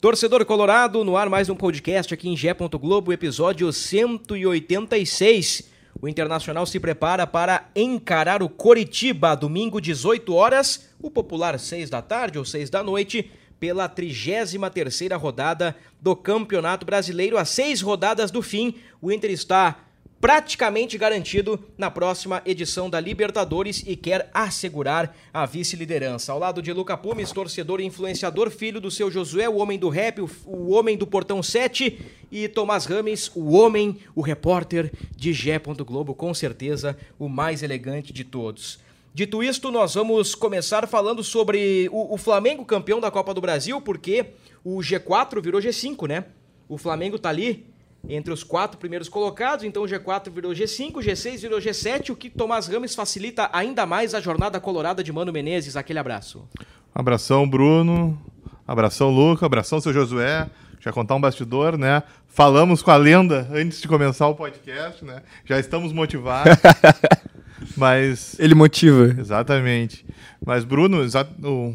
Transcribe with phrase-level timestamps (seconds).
[0.00, 2.54] Torcedor Colorado, no ar mais um podcast aqui em Gé.
[2.54, 5.70] Globo, episódio 186.
[6.00, 12.00] O Internacional se prepara para encarar o Coritiba, domingo 18 horas, o popular 6 da
[12.00, 17.36] tarde ou 6 da noite, pela 33ª rodada do Campeonato Brasileiro.
[17.36, 19.84] A seis rodadas do fim, o Inter está
[20.20, 26.32] praticamente garantido na próxima edição da Libertadores e quer assegurar a vice-liderança.
[26.32, 29.88] Ao lado de Luca Pumes, torcedor e influenciador, filho do seu Josué, o homem do
[29.88, 31.98] rap, o, homem do Portão 7,
[32.30, 35.58] e Tomás Rames, o homem, o repórter de Gé.
[35.58, 38.78] Globo, com certeza o mais elegante de todos.
[39.12, 43.80] Dito isto, nós vamos começar falando sobre o, o, Flamengo campeão da Copa do Brasil,
[43.80, 44.26] porque
[44.62, 46.26] o G4 virou G5, né?
[46.68, 47.66] O Flamengo tá ali
[48.08, 52.16] entre os quatro primeiros colocados, então o G4 virou G5, o G6 virou G7, o
[52.16, 55.76] que Tomás Rames facilita ainda mais a jornada colorada de Mano Menezes.
[55.76, 56.48] Aquele abraço.
[56.94, 58.20] Abração, Bruno.
[58.66, 59.46] Abração, Luca.
[59.46, 60.48] Abração, seu Josué.
[60.80, 62.02] Já contar um bastidor, né?
[62.26, 65.22] Falamos com a lenda antes de começar o podcast, né?
[65.44, 66.56] Já estamos motivados.
[67.80, 68.38] Mas.
[68.38, 69.14] Ele motiva.
[69.18, 70.04] Exatamente.
[70.44, 70.98] Mas, Bruno,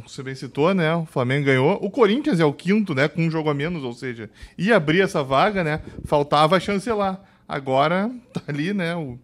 [0.04, 0.94] você bem citou, né?
[0.96, 1.80] O Flamengo ganhou.
[1.82, 3.08] O Corinthians é o quinto, né?
[3.08, 5.82] Com um jogo a menos, ou seja, ia abrir essa vaga, né?
[6.06, 7.20] Faltava chancelar.
[7.48, 8.96] Agora tá ali, né?
[8.96, 9.18] O,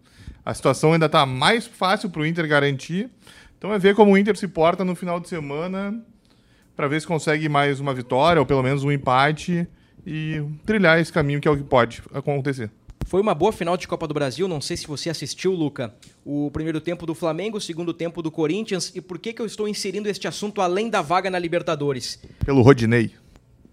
[0.44, 3.08] a situação ainda tá mais fácil para o Inter garantir.
[3.56, 5.96] Então é ver como o Inter se porta no final de semana
[6.74, 9.68] para ver se consegue mais uma vitória ou pelo menos um empate
[10.04, 12.70] e trilhar esse caminho que é o que pode acontecer.
[13.12, 15.94] Foi uma boa final de Copa do Brasil, não sei se você assistiu, Luca.
[16.24, 18.90] O primeiro tempo do Flamengo, o segundo tempo do Corinthians.
[18.94, 22.18] E por que, que eu estou inserindo este assunto além da vaga na Libertadores?
[22.42, 23.12] Pelo Rodinei.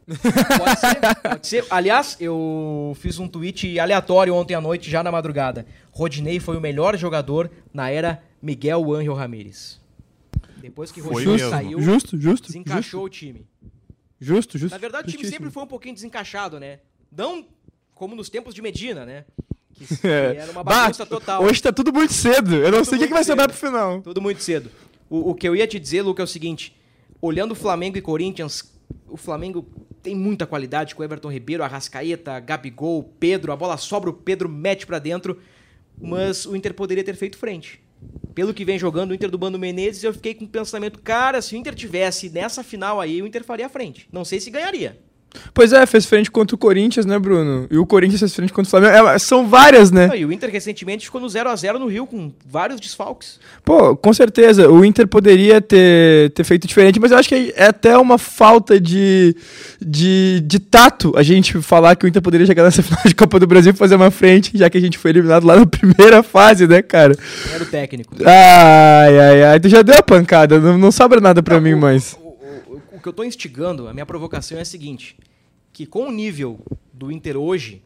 [0.06, 1.66] Pode ser, pode ser.
[1.70, 5.66] Aliás, eu fiz um tweet aleatório ontem à noite, já na madrugada.
[5.90, 9.80] Rodinei foi o melhor jogador na era Miguel Ángel Ramírez.
[10.58, 13.06] Depois que Rodinei saiu, justo, justo, desencaixou justo.
[13.06, 13.48] o time.
[14.20, 14.74] Justo, justo.
[14.74, 16.80] Na verdade, o time sempre foi um pouquinho desencaixado, né?
[17.10, 17.46] Não
[18.00, 19.26] como nos tempos de Medina, né?
[19.74, 21.44] Que, que era uma bagunça bah, total.
[21.44, 22.56] Hoje tá tudo muito cedo.
[22.56, 24.02] Eu não tudo sei o que, que vai sobrar pro final.
[24.02, 24.72] Tudo muito cedo.
[25.10, 26.74] O, o, que eu ia te dizer, Luca, é o seguinte:
[27.22, 28.74] olhando o Flamengo e Corinthians,
[29.06, 29.68] o Flamengo
[30.02, 33.52] tem muita qualidade com Everton Ribeiro, Arrascaeta, Gabigol, Pedro.
[33.52, 35.38] A bola sobra, o Pedro mete para dentro.
[36.02, 37.84] Mas o Inter poderia ter feito frente.
[38.34, 41.42] Pelo que vem jogando o Inter do Bando Menezes, eu fiquei com o pensamento, cara,
[41.42, 44.08] se o Inter tivesse nessa final aí, o Inter faria frente.
[44.10, 44.98] Não sei se ganharia.
[45.54, 47.68] Pois é, fez frente contra o Corinthians, né, Bruno?
[47.70, 49.10] E o Corinthians fez frente contra o Flamengo.
[49.10, 50.10] É, são várias, né?
[50.18, 53.40] E o Inter recentemente ficou no 0x0 no Rio, com vários desfalques.
[53.64, 54.70] Pô, com certeza.
[54.70, 58.80] O Inter poderia ter, ter feito diferente, mas eu acho que é até uma falta
[58.80, 59.36] de,
[59.80, 63.40] de, de tato a gente falar que o Inter poderia chegar nessa final de Copa
[63.40, 66.24] do Brasil e fazer uma frente, já que a gente foi eliminado lá na primeira
[66.24, 67.16] fase, né, cara?
[67.54, 68.16] Era o técnico.
[68.26, 69.60] Ai, ai, ai.
[69.60, 72.18] Tu já deu a pancada, não, não sobra nada pra não, mim o, mais.
[72.22, 72.29] O,
[73.00, 75.18] o que eu estou instigando, a minha provocação é a seguinte:
[75.72, 76.60] que com o nível
[76.94, 77.82] do Inter hoje,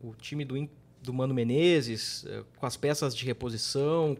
[0.00, 0.68] o time do,
[1.02, 4.16] do Mano Menezes, eh, com as peças de reposição,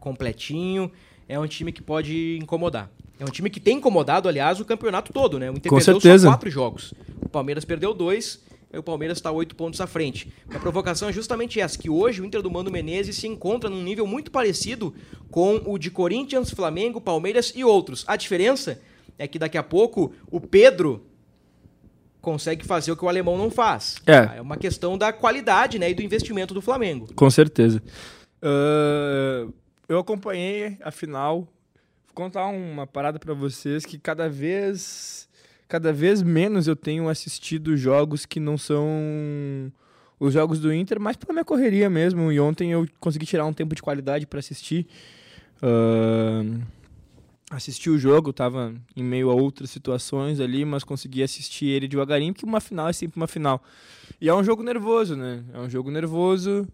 [0.00, 0.90] completinho,
[1.28, 2.90] é um time que pode incomodar.
[3.18, 5.50] É um time que tem incomodado, aliás, o campeonato todo, né?
[5.50, 6.24] O Inter com perdeu certeza.
[6.24, 6.92] só quatro jogos.
[7.22, 10.30] O Palmeiras perdeu dois, e o Palmeiras está oito pontos à frente.
[10.50, 13.82] A provocação é justamente essa, que hoje o Inter do Mano Menezes se encontra num
[13.82, 14.92] nível muito parecido
[15.30, 18.04] com o de Corinthians, Flamengo, Palmeiras e outros.
[18.06, 18.80] A diferença
[19.18, 21.06] é que daqui a pouco o Pedro
[22.20, 23.96] consegue fazer o que o alemão não faz.
[24.04, 27.08] É, é uma questão da qualidade né, e do investimento do Flamengo.
[27.14, 27.80] Com certeza.
[28.42, 29.52] Uh,
[29.88, 31.42] eu acompanhei a final.
[32.06, 35.28] Vou contar uma parada para vocês que cada vez,
[35.68, 39.72] cada vez menos eu tenho assistido jogos que não são
[40.18, 42.32] os jogos do Inter, mas pela minha correria mesmo.
[42.32, 44.86] E ontem eu consegui tirar um tempo de qualidade para assistir.
[45.62, 46.60] Uh,
[47.50, 52.32] assisti o jogo, tava em meio a outras situações ali, mas consegui assistir ele devagarinho,
[52.32, 53.62] porque uma final é sempre uma final.
[54.20, 55.44] E é um jogo nervoso, né?
[55.52, 56.66] É um jogo nervoso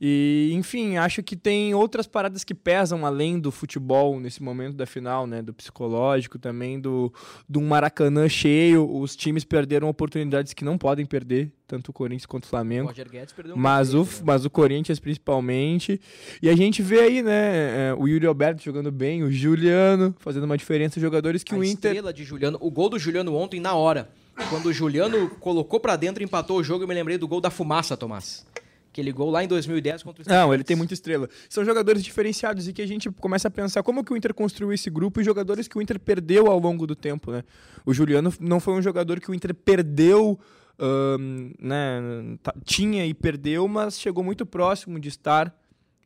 [0.00, 4.86] E, enfim, acho que tem outras paradas que pesam além do futebol nesse momento da
[4.86, 5.42] final, né?
[5.42, 7.12] Do psicológico também, do,
[7.46, 8.90] do Maracanã cheio.
[8.90, 12.88] Os times perderam oportunidades que não podem perder, tanto o Corinthians quanto o Flamengo.
[12.88, 14.24] Roger Guedes perdeu Mas o, perfeito, né?
[14.32, 16.00] mas o Corinthians principalmente.
[16.40, 17.90] E a gente vê aí, né?
[17.90, 20.98] é, O Yuri Alberto jogando bem, o Juliano fazendo uma diferença.
[20.98, 21.90] Jogadores que a o Inter.
[21.90, 24.08] estrela de Juliano, o gol do Juliano ontem na hora.
[24.48, 27.42] Quando o Juliano colocou pra dentro e empatou o jogo, eu me lembrei do gol
[27.42, 28.46] da fumaça, Tomás.
[28.92, 31.28] Aquele gol lá em 2010 contra o Não, ele tem muita estrela.
[31.48, 34.72] São jogadores diferenciados e que a gente começa a pensar como que o Inter construiu
[34.72, 37.44] esse grupo e jogadores que o Inter perdeu ao longo do tempo, né?
[37.86, 40.38] O Juliano não foi um jogador que o Inter perdeu,
[40.78, 42.36] ahn, né?
[42.42, 45.54] tá- tinha e perdeu, mas chegou muito próximo de estar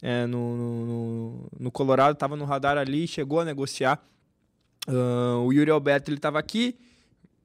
[0.02, 4.04] é, no, no, no- Colorado, estava no radar ali, chegou a negociar.
[4.86, 6.76] Ah, o Yuri Alberto ele estava aqui,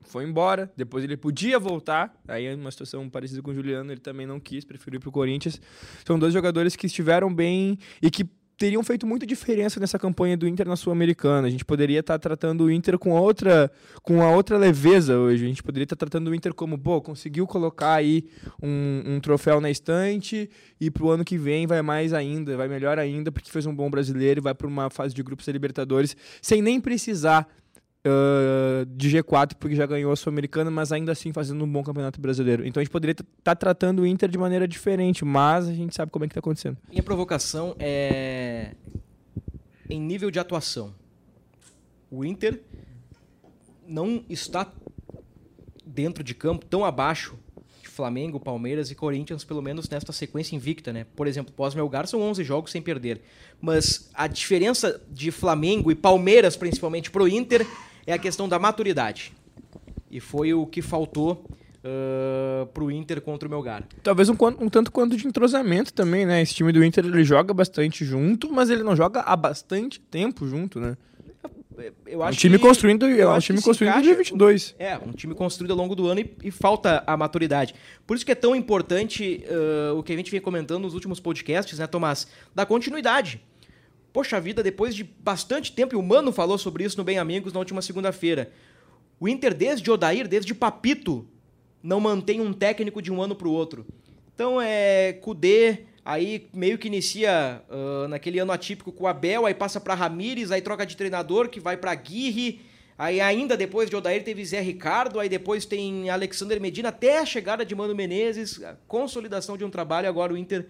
[0.10, 4.00] foi embora, depois ele podia voltar, aí é uma situação parecida com o Juliano, ele
[4.00, 5.62] também não quis, preferiu ir pro Corinthians.
[6.04, 8.28] São dois jogadores que estiveram bem e que
[8.58, 11.48] teriam feito muita diferença nessa campanha do Inter na Sul-Americana.
[11.48, 13.72] A gente poderia estar tratando o Inter com outra,
[14.02, 15.46] com a outra leveza hoje.
[15.46, 18.26] A gente poderia estar tratando o Inter como, pô, conseguiu colocar aí
[18.62, 20.50] um, um troféu na estante
[20.82, 23.90] e pro ano que vem vai mais ainda, vai melhor ainda, porque fez um bom
[23.90, 27.48] brasileiro e vai para uma fase de grupos da Libertadores sem nem precisar
[28.06, 32.20] ah, de G4, porque já ganhou a Sul-Americana, mas ainda assim fazendo um bom campeonato
[32.20, 32.66] brasileiro.
[32.66, 36.12] Então a gente poderia estar tratando o Inter de maneira diferente, mas a gente sabe
[36.12, 36.78] como é que tá acontecendo.
[36.90, 38.76] Minha provocação é
[39.90, 40.94] em nível de atuação.
[42.12, 42.62] O Inter
[43.88, 44.72] não está
[45.86, 47.38] dentro de campo tão abaixo
[47.82, 51.06] de Flamengo, Palmeiras e Corinthians, pelo menos nesta sequência invicta, né?
[51.16, 53.22] Por exemplo, pós-Melgar são 11 jogos sem perder.
[53.60, 57.66] Mas a diferença de Flamengo e Palmeiras, principalmente pro Inter,
[58.06, 59.34] é a questão da maturidade.
[60.12, 61.46] E foi o que faltou
[61.84, 63.84] uh, pro Inter contra o Melgar.
[64.04, 66.42] Talvez um, um tanto quanto de entrosamento também, né?
[66.42, 70.48] Esse time do Inter ele joga bastante junto, mas ele não joga há bastante tempo
[70.48, 70.98] junto, né?
[71.78, 74.76] Eu É um acho time que- construindo, é eu um acho time construindo encaixa- 2022.
[74.78, 77.74] É, um time construído ao longo do ano e, e falta a maturidade.
[78.06, 81.22] Por isso que é tão importante ãh, o que a gente vem comentando nos últimos
[81.22, 82.28] podcasts, né, Tomás?
[82.54, 83.42] Da continuidade.
[84.20, 87.54] Poxa vida, depois de bastante tempo, e o Mano falou sobre isso no Bem Amigos
[87.54, 88.52] na última segunda-feira.
[89.18, 91.26] O Inter, desde Odair, desde Papito,
[91.82, 93.86] não mantém um técnico de um ano para o outro.
[94.36, 99.54] Então é Kudê, aí meio que inicia ah, naquele ano atípico com o Abel, aí
[99.54, 102.60] passa para Ramires, aí troca de treinador que vai para Aguirre,
[102.98, 107.26] aí ainda depois de Odair teve Zé Ricardo, aí depois tem Alexander Medina, até a
[107.26, 110.68] chegada de Mano Menezes, consolidação de um trabalho, agora o Inter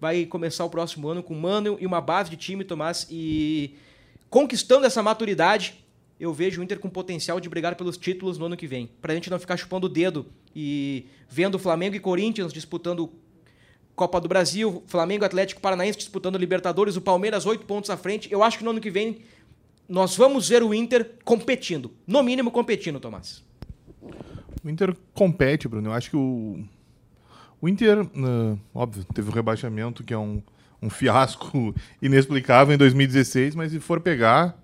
[0.00, 3.74] vai começar o próximo ano com Mano e uma base de time, Tomás, e
[4.30, 5.84] conquistando essa maturidade,
[6.20, 8.90] eu vejo o Inter com potencial de brigar pelos títulos no ano que vem.
[9.00, 13.10] Pra gente não ficar chupando o dedo e vendo Flamengo e Corinthians disputando
[13.94, 18.30] Copa do Brasil, Flamengo Atlético Paranaense disputando Libertadores, o Palmeiras oito pontos à frente.
[18.30, 19.18] Eu acho que no ano que vem
[19.88, 21.90] nós vamos ver o Inter competindo.
[22.06, 23.42] No mínimo competindo, Tomás.
[24.62, 25.88] O Inter compete, Bruno.
[25.88, 26.62] Eu acho que o.
[27.60, 30.42] O Inter, ah, óbvio, teve o rebaixamento, que é um,
[30.80, 34.56] um fiasco inexplicável em 2016, mas se for pegar.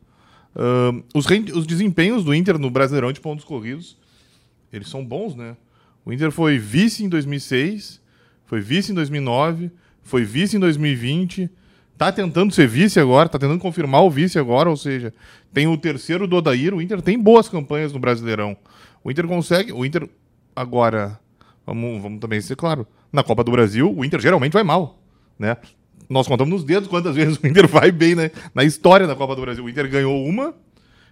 [0.55, 3.97] ah, os, os desempenhos do Inter no Brasileirão de pontos corridos,
[4.73, 5.57] eles são bons, né?
[6.05, 8.01] O Inter foi vice em 2006,
[8.45, 9.71] foi vice em 2009,
[10.03, 11.51] foi vice em 2020,
[11.97, 15.15] tá tentando ser vice agora, tá tentando confirmar o vice agora, ou seja,
[15.53, 18.57] tem o terceiro do Odair, o Inter tem boas campanhas no Brasileirão.
[19.03, 20.09] O Inter consegue, o Inter
[20.55, 21.19] agora,
[21.67, 25.01] vamos, vamos também ser claro, na Copa do Brasil, o Inter geralmente vai mal,
[25.39, 25.57] né?
[26.09, 28.31] Nós contamos nos dedos quantas vezes o Inter vai bem né?
[28.55, 29.65] na história da Copa do Brasil.
[29.65, 30.55] O Inter ganhou uma,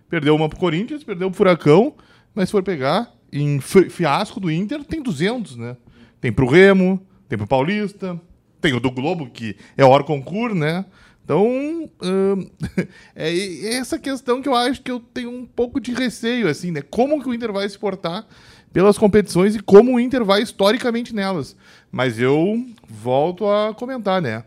[0.08, 1.94] perdeu uma pro Corinthians, perdeu pro Furacão,
[2.34, 5.76] mas se for pegar em fi- fiasco do Inter, tem 200, né?
[6.20, 8.20] Tem pro Remo, tem pro Paulista,
[8.60, 10.84] tem o do Globo, que é hora concurso, né?
[11.24, 12.50] Então, hum,
[13.16, 16.70] é é essa questão que eu acho que eu tenho um pouco de receio, assim,
[16.70, 16.82] né?
[16.82, 18.26] Como que o Inter vai se portar
[18.72, 21.56] pelas competições e como o Inter vai historicamente nelas.
[21.90, 24.44] Mas eu volto a comentar, né?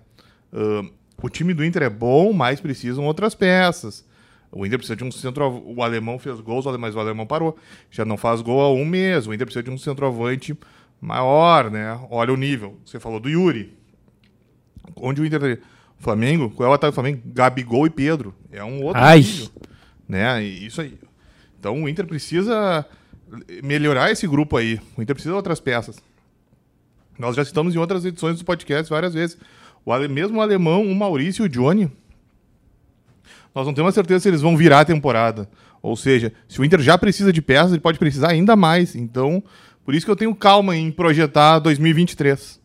[0.51, 0.89] Hum,
[1.21, 4.05] o time do Inter é bom, mas precisam outras peças.
[4.51, 5.63] O Inter precisa de um centro.
[5.65, 7.57] O alemão fez gols, mas o alemão parou.
[7.91, 9.27] Já não faz gol há um mês.
[9.27, 10.57] O Inter precisa de um centroavante
[11.01, 11.99] maior, né?
[12.09, 12.79] Olha o nível.
[12.85, 13.77] Você falou do Yuri.
[14.95, 15.59] Onde o Inter.
[15.97, 17.21] O Flamengo, qual é o ataque do Flamengo?
[17.25, 18.35] Gabigol e Pedro.
[18.51, 19.19] É um outro Ai.
[19.19, 19.49] nível.
[20.07, 20.43] Né?
[20.43, 20.97] Isso aí.
[21.59, 22.85] Então o Inter precisa
[23.63, 24.79] melhorar esse grupo aí.
[24.97, 25.97] O Inter precisa de outras peças.
[27.17, 29.37] Nós já citamos em outras edições do podcast várias vezes.
[29.85, 31.89] O ale- mesmo o alemão, o Maurício e o Johnny,
[33.53, 35.49] nós não temos certeza se eles vão virar a temporada.
[35.81, 38.95] Ou seja, se o Inter já precisa de peças, ele pode precisar ainda mais.
[38.95, 39.41] Então,
[39.85, 42.59] por isso que eu tenho calma em projetar 2023.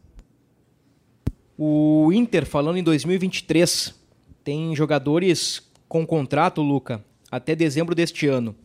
[1.56, 3.94] O Inter, falando em 2023,
[4.42, 8.56] tem jogadores com contrato, Luca, até dezembro deste ano.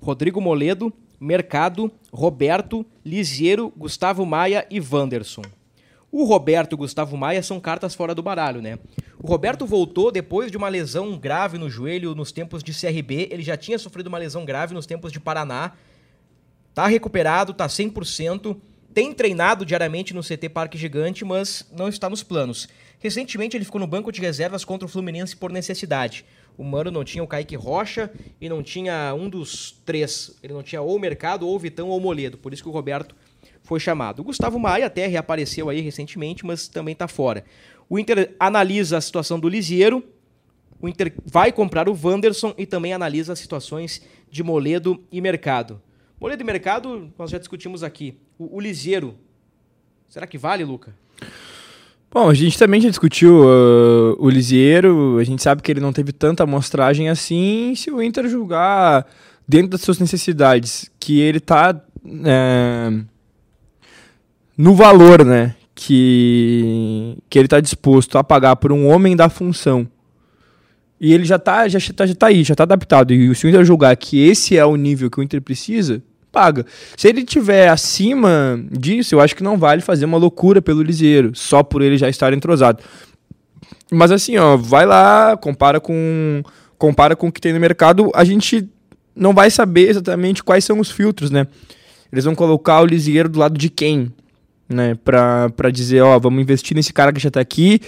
[0.00, 0.92] Rodrigo Moledo,
[1.24, 5.42] Mercado, Roberto, Lisiero, Gustavo Maia e Wanderson.
[6.12, 8.78] O Roberto e o Gustavo Maia são cartas fora do baralho, né?
[9.20, 13.28] O Roberto voltou depois de uma lesão grave no joelho nos tempos de CRB.
[13.32, 15.72] Ele já tinha sofrido uma lesão grave nos tempos de Paraná.
[16.74, 18.56] Tá recuperado, tá 100%.
[18.92, 22.68] Tem treinado diariamente no CT Parque Gigante, mas não está nos planos.
[23.00, 26.24] Recentemente ele ficou no banco de reservas contra o Fluminense por necessidade.
[26.56, 30.38] O Mano não tinha o Kaique Rocha e não tinha um dos três.
[30.42, 32.38] Ele não tinha ou Mercado, ou Vitão, ou Moledo.
[32.38, 33.14] Por isso que o Roberto
[33.62, 34.20] foi chamado.
[34.20, 37.44] O Gustavo Maia até reapareceu aí recentemente, mas também está fora.
[37.88, 40.04] O Inter analisa a situação do Lisieiro.
[40.80, 45.80] O Inter vai comprar o Wanderson e também analisa as situações de Moledo e Mercado.
[46.20, 48.18] Moledo e Mercado, nós já discutimos aqui.
[48.38, 49.18] O, o Lisieiro,
[50.08, 50.94] será que vale, Luca?
[52.14, 55.92] Bom, a gente também já discutiu uh, o Lisieiro, a gente sabe que ele não
[55.92, 57.74] teve tanta amostragem assim.
[57.74, 59.04] Se o Inter julgar
[59.48, 61.74] dentro das suas necessidades que ele tá
[62.24, 63.00] é,
[64.56, 69.84] no valor, né, que, que ele tá disposto a pagar por um homem da função,
[71.00, 73.48] e ele já tá, já, tá, já tá aí, já tá adaptado, e se o
[73.48, 76.00] Inter julgar que esse é o nível que o Inter precisa,
[76.34, 76.66] paga.
[76.96, 81.30] Se ele tiver acima disso, eu acho que não vale fazer uma loucura pelo Liseiro,
[81.34, 82.82] só por ele já estar entrosado.
[83.92, 86.42] Mas assim, ó, vai lá, compara com
[86.76, 88.68] compara com o que tem no mercado, a gente
[89.14, 91.46] não vai saber exatamente quais são os filtros, né?
[92.12, 94.12] Eles vão colocar o Lisieiro do lado de quem,
[94.68, 94.96] né?
[95.04, 97.80] Pra, pra dizer, ó, vamos investir nesse cara que já tá aqui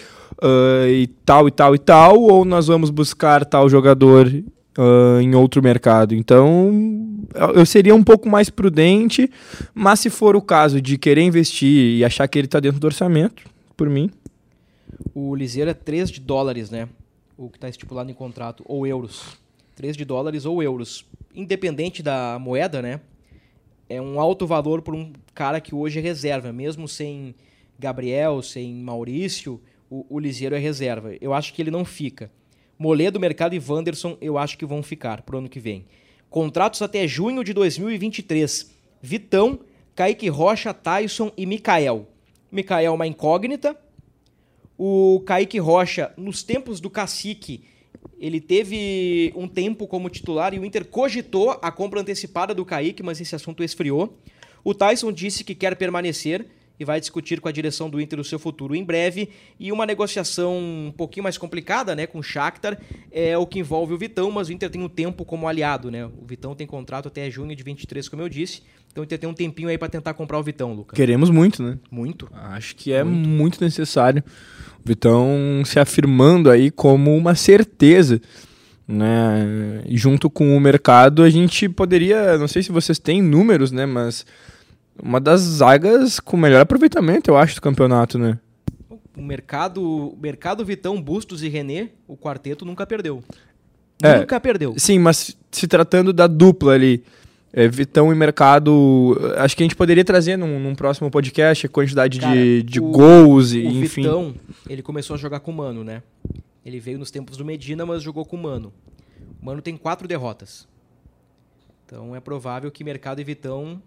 [0.43, 4.31] uh, e tal, e tal, e tal, ou nós vamos buscar tal jogador
[4.79, 6.15] uh, em outro mercado.
[6.15, 6.71] Então,
[7.55, 9.31] eu seria um pouco mais prudente,
[9.75, 12.87] mas se for o caso de querer investir e achar que ele está dentro do
[12.87, 13.43] orçamento,
[13.77, 14.11] por mim.
[15.15, 16.89] O Liseiro é 3 de dólares, né?
[17.37, 19.37] O que está estipulado em contrato, ou euros.
[19.75, 21.05] 3 de dólares ou euros.
[21.35, 23.01] Independente da moeda, né?
[23.89, 26.53] É um alto valor por um cara que hoje é reserva.
[26.53, 27.35] Mesmo sem
[27.79, 31.15] Gabriel, sem Maurício, o, o Liseiro é reserva.
[31.21, 32.31] Eu acho que ele não fica.
[32.79, 35.87] Moledo, Mercado e Wanderson eu acho que vão ficar pro ano que vem.
[36.29, 38.71] Contratos até junho de 2023.
[39.01, 39.61] Vitão,
[39.95, 42.07] Kaique Rocha, Tyson e Mikael.
[42.53, 43.77] Mikael uma incógnita.
[44.77, 47.65] O Kaique Rocha, nos tempos do Cacique,
[48.19, 53.03] ele teve um tempo como titular e o Inter cogitou a compra antecipada do Kaique,
[53.03, 54.19] mas esse assunto esfriou.
[54.63, 56.47] O Tyson disse que quer permanecer
[56.79, 59.29] e vai discutir com a direção do Inter o seu futuro em breve.
[59.59, 62.79] E uma negociação um pouquinho mais complicada, né, com o Shakhtar,
[63.11, 66.07] é o que envolve o Vitão, mas o Inter tem um tempo como aliado, né?
[66.07, 68.63] O Vitão tem contrato até junho de 23, como eu disse.
[68.91, 70.97] Então o Inter tem um tempinho aí para tentar comprar o Vitão, Lucas.
[70.97, 71.79] Queremos muito, né?
[71.91, 72.29] Muito.
[72.33, 74.23] Acho que é muito, muito necessário.
[74.85, 78.21] O Vitão se afirmando aí como uma certeza
[78.89, 79.83] né?
[79.87, 83.85] E junto com o mercado, a gente poderia, não sei se vocês têm números, né,
[83.85, 84.25] mas
[85.03, 88.39] uma das zagas com melhor aproveitamento, eu acho, do campeonato, né?
[89.17, 93.23] O mercado, mercado Vitão, Bustos e René, o quarteto nunca perdeu.
[94.03, 94.75] É, nunca perdeu.
[94.77, 97.03] Sim, mas se tratando da dupla ali,
[97.51, 101.69] é, Vitão e Mercado, acho que a gente poderia trazer num, num próximo podcast a
[101.71, 104.03] quantidade Cara, de, de o- gols e o enfim.
[104.03, 104.35] Vitão,
[104.69, 106.03] ele começou a jogar com o Mano, né?
[106.63, 108.71] Ele veio nos tempos do Medina, mas jogou com o Mano.
[109.41, 110.69] O Mano tem quatro derrotas.
[111.87, 113.81] Então é provável que Mercado e Vitão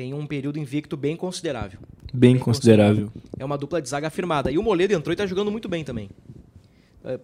[0.00, 1.78] tenham um período invicto bem considerável.
[2.10, 3.12] Bem, bem considerável.
[3.38, 4.50] É uma dupla de zaga afirmada.
[4.50, 6.08] E o Moledo entrou e tá jogando muito bem também.
[7.04, 7.20] É,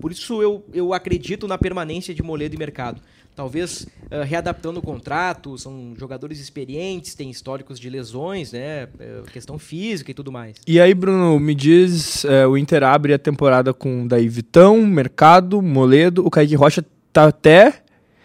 [0.00, 3.02] por isso eu, eu acredito na permanência de Moledo e Mercado.
[3.36, 8.88] Talvez eh, readaptando o contrato, são jogadores experientes, têm históricos de lesões, né?
[8.98, 10.56] eh, questão física e tudo mais.
[10.66, 15.60] E aí, Bruno, me diz, é, o Inter abre a temporada com daí Vitão, Mercado,
[15.60, 17.83] Moledo, o Kaique Rocha tá até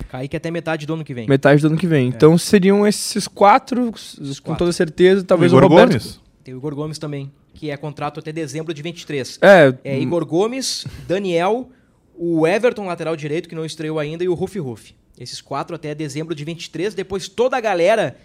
[0.09, 1.27] Kaique até metade do ano que vem.
[1.27, 2.07] metade do ano que vem.
[2.09, 4.33] Então seriam esses quatro, com É.
[4.41, 4.55] quatro.
[4.57, 5.89] toda certeza, talvez o o, Igor Roberto...
[5.91, 6.19] Gomes.
[6.43, 9.37] Tem o Igor Gomes também, que é contrato até dezembro de 23.
[9.41, 11.69] É, É Igor Gomes, Daniel,
[12.17, 14.95] o Everton, lateral direito, que não estreou ainda, e o Rufi Rufi.
[15.17, 16.93] Esses quatro até dezembro de 23.
[16.95, 18.17] Depois toda a galera,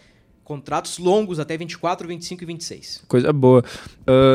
[0.42, 3.02] contratos longos até 24, 25 e 26.
[3.06, 3.62] coisa boa.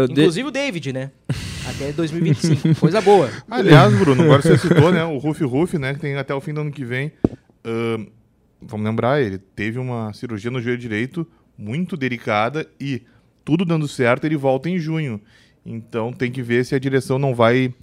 [0.07, 1.11] De- Inclusive o David, né?
[1.69, 2.79] Até 2025.
[2.79, 3.29] Coisa boa.
[3.49, 5.03] Aliás, Bruno, agora você citou, né?
[5.03, 5.93] O Rufi Rufi, né?
[5.93, 7.11] Que tem até o fim do ano que vem.
[7.63, 8.05] Ahn,
[8.61, 11.25] vamos lembrar, ele teve uma cirurgia no joelho direito
[11.57, 13.03] muito delicada e
[13.43, 15.19] tudo dando certo, ele volta em junho.
[15.65, 17.73] Então tem que ver se a direção não vai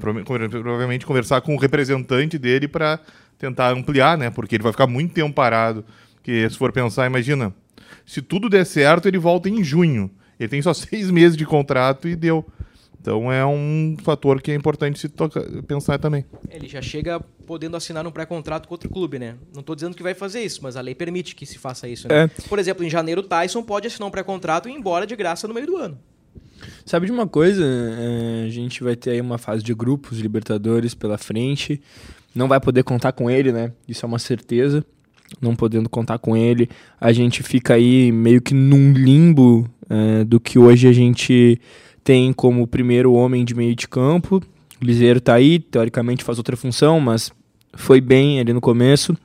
[0.00, 3.00] prova- provavelmente conversar com o representante dele para
[3.38, 4.30] tentar ampliar, né?
[4.30, 5.84] Porque ele vai ficar muito tempo parado.
[6.14, 7.52] Porque se for pensar, imagina,
[8.06, 10.10] se tudo der certo, ele volta em junho.
[10.38, 12.46] Ele tem só seis meses de contrato e deu.
[13.04, 16.24] Então é um fator que é importante se toca, pensar também.
[16.48, 19.34] Ele já chega podendo assinar um pré-contrato com outro clube, né?
[19.54, 22.08] Não tô dizendo que vai fazer isso, mas a lei permite que se faça isso,
[22.08, 22.24] né?
[22.24, 22.28] É.
[22.48, 25.46] Por exemplo, em janeiro o Tyson pode assinar um pré-contrato e ir embora de graça
[25.46, 25.98] no meio do ano.
[26.86, 27.62] Sabe de uma coisa?
[27.62, 31.82] É, a gente vai ter aí uma fase de grupos, Libertadores pela frente.
[32.34, 33.70] Não vai poder contar com ele, né?
[33.86, 34.82] Isso é uma certeza.
[35.42, 40.40] Não podendo contar com ele, a gente fica aí meio que num limbo é, do
[40.40, 41.60] que hoje a gente
[42.04, 44.42] tem como primeiro homem de meio de campo.
[44.80, 47.32] O Liseiro tá aí, teoricamente faz outra função, mas
[47.74, 49.16] foi bem ali no começo.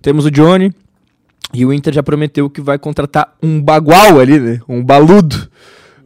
[0.00, 0.72] Temos o Johnny,
[1.52, 4.60] e o Inter já prometeu que vai contratar um bagual ali, né?
[4.68, 5.48] Um baludo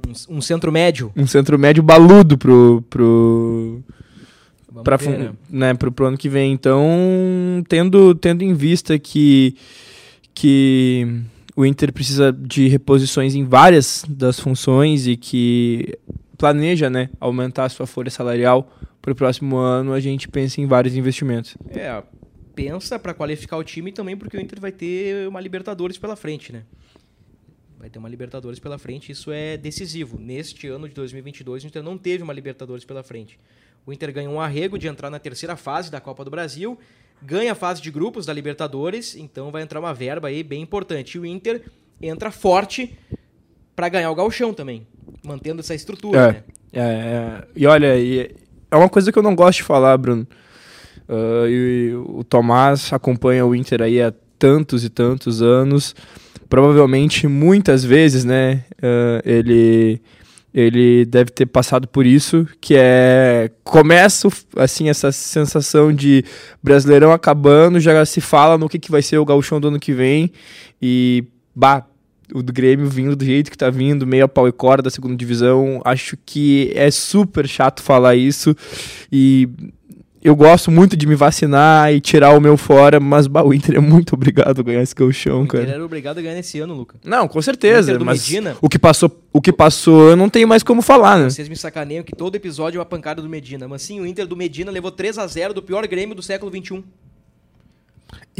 [0.07, 1.13] Um, um centro médio.
[1.17, 3.83] um centro médio baludo pro, pro,
[4.69, 5.31] Vamos pra, ver, né?
[5.49, 6.53] né, pro, pro ano que vem.
[6.53, 6.85] Então,
[7.69, 9.57] tendo, tendo em vista que,
[10.35, 11.21] que
[11.57, 15.99] o Inter precisa de reposições em várias das funções e que
[16.39, 20.67] planeja né, aumentar a sua folha salarial para o próximo ano, a gente pensa em
[20.67, 21.57] vários investimentos.
[21.71, 22.03] É,
[22.55, 26.53] pensa pra qualificar o time também porque o Inter vai ter uma Libertadores pela frente,
[26.53, 26.65] né?
[27.79, 30.19] Vai ter uma Libertadores pela frente, isso é decisivo.
[30.19, 33.39] Neste ano de 2022, o Inter não teve uma Libertadores pela frente.
[33.87, 36.79] O Inter ganhou um arrego de entrar na terceira fase da Copa do Brasil,
[37.23, 41.17] ganha a fase de grupos da Libertadores, então vai entrar uma verba aí bem importante.
[41.17, 41.63] E o Inter
[42.01, 42.99] entra forte
[43.77, 44.87] pra ganhar o gauchão também,
[45.25, 46.33] mantendo essa estrutura, É.
[46.33, 46.45] né?
[46.73, 48.31] É, é, e olha, e
[48.71, 50.27] é uma coisa que eu não gosto de falar, Bruno.
[51.09, 55.95] Ah, e o Tomás acompanha o Inter aí há tantos e tantos anos.
[56.49, 58.65] Provavelmente, muitas vezes, né?
[58.83, 60.01] ah, ele,
[60.53, 63.51] ele deve ter passado por isso, que é...
[63.63, 66.25] Começa, assim, essa sensação de
[66.63, 69.93] Brasileirão acabando, já se fala no que, que vai ser o gauchão do ano que
[69.93, 70.33] vem.
[70.83, 71.87] E, bah,
[72.35, 74.91] o do Grêmio vindo do jeito que tá vindo, meio a pau e corda da
[74.91, 75.81] segunda divisão.
[75.85, 78.55] Acho que é super chato falar isso.
[79.11, 79.49] E
[80.23, 83.77] eu gosto muito de me vacinar e tirar o meu fora, mas bah, o Inter
[83.77, 85.73] é muito obrigado a ganhar esse colchão, O Inter cara.
[85.73, 86.97] era obrigado a ganhar nesse ano, Luca.
[87.05, 88.57] Não, com certeza, Inter do mas Medina.
[88.61, 91.31] o que passou, o que passou, eu não tenho mais como falar, né?
[91.31, 93.67] Vocês me sacaneiam que todo episódio é uma pancada do Medina.
[93.67, 96.51] Mas sim, o Inter do Medina levou 3 a 0 do pior Grêmio do século
[96.51, 96.85] XXI.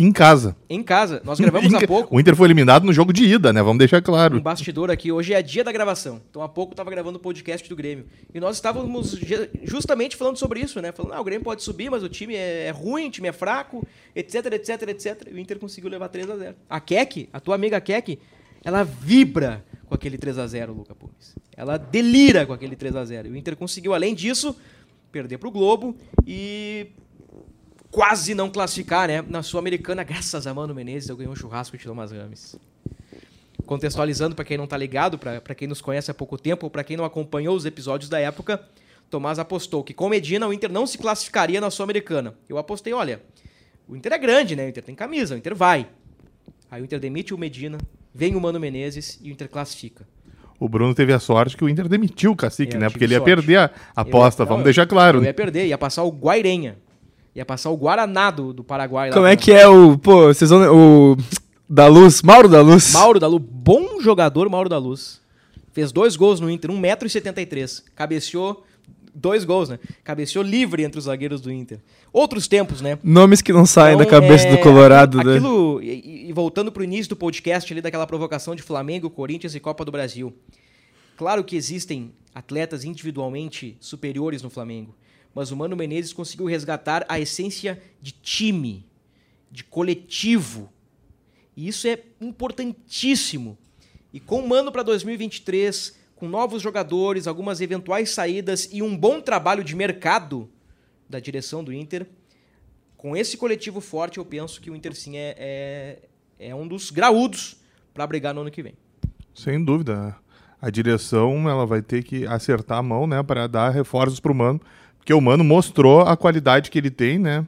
[0.01, 0.57] Em casa.
[0.69, 1.21] Em casa.
[1.25, 2.15] Nós gravamos há pouco.
[2.15, 3.63] O Inter foi eliminado no jogo de ida, né?
[3.63, 4.41] Vamos deixar Um claro.
[4.41, 5.11] bastidor aqui.
[5.11, 6.21] Hoje é dia da gravação.
[6.31, 8.07] Então há pouco eu tava gravando o podcast do Grêmio.
[8.33, 9.19] E nós estávamos
[9.65, 10.93] justamente falando sobre isso, né?
[10.93, 13.33] Falando, ah, o Grêmio pode subir, mas o time é é ruim, o time é
[13.33, 15.29] fraco, etc, etc, etc.
[15.31, 18.19] E o Inter conseguiu levar 3 a 0 A Keck, a tua amiga Keck,
[18.65, 21.35] ela vibra com aquele 3 a 0 Luca Pumes.
[21.57, 24.57] Ela delira com aquele 3 a 0 E o Inter conseguiu, além disso,
[25.11, 26.89] perder pro Globo e
[27.91, 29.23] quase não classificar, né?
[29.29, 32.57] Na Sul-Americana, graças a Mano Menezes, eu ganhei um churrasco de Thomas Rames.
[33.67, 36.83] Contextualizando para quem não tá ligado, para quem nos conhece há pouco tempo, ou para
[36.83, 38.61] quem não acompanhou os episódios da época,
[39.11, 42.35] Tomás apostou que com Medina o Inter não se classificaria na Sul-Americana.
[42.49, 43.21] Eu apostei, olha,
[43.87, 44.67] o Inter é grande, né?
[44.67, 45.87] O Inter tem camisa, o Inter vai.
[46.71, 47.79] Aí o Inter demite o Medina,
[48.15, 50.07] vem o Mano Menezes e o Inter classifica.
[50.59, 52.89] O Bruno teve a sorte que o Inter demitiu o cacique, É, né?
[52.91, 53.35] Porque ele ia sorte.
[53.35, 55.21] perder a aposta, Eu vamos deixar claro.
[55.21, 55.27] Né?
[55.29, 56.77] ia perder, ia passar o Guairenha.
[57.35, 59.09] Ia passar o Guaraná do, do Paraguai.
[59.11, 61.17] lá Como é que é o, pô, vocês vão, o
[61.69, 62.93] da Luz, Mauro da Luz.
[62.93, 65.21] Mauro da Luz, bom jogador Mauro da Luz.
[65.73, 67.85] Fez dois gols no Inter, 1,73m.
[67.95, 68.65] Cabeceou
[69.15, 69.79] dois gols, né?
[70.03, 71.79] Cabeceou livre entre os zagueiros do Inter.
[72.13, 72.99] Outros tempos, né?
[73.05, 75.37] Nomes que não saem Então, da cabeça é, do Colorado, aquilo, né?
[75.39, 79.61] aquilo- e, e voltando pro início do podcast ali daquela provocação de Flamengo, Corinthians e
[79.61, 80.33] Copa do Brasil.
[81.17, 84.95] Claro que existem atletas individualmente superiores no Flamengo,
[85.35, 88.87] mas o Mano Menezes conseguiu resgatar a essência de time,
[89.51, 90.73] de coletivo.
[91.57, 93.57] E isso é importantíssimo.
[94.13, 99.21] E com o Mano para 2023, com novos jogadores, algumas eventuais saídas e um bom
[99.21, 100.49] trabalho de mercado
[101.09, 102.07] da direção do Inter,
[102.97, 106.91] com esse coletivo forte, eu penso que o Inter sim é, é, é um dos
[106.91, 107.57] graúdos
[107.95, 108.75] para brigar no ano que vem.
[109.35, 110.15] Sem dúvida.
[110.61, 114.61] A direção ela vai ter que acertar a mão, né, para dar reforços pro Mano,
[115.01, 117.45] porque o Mano mostrou a qualidade que ele tem, né?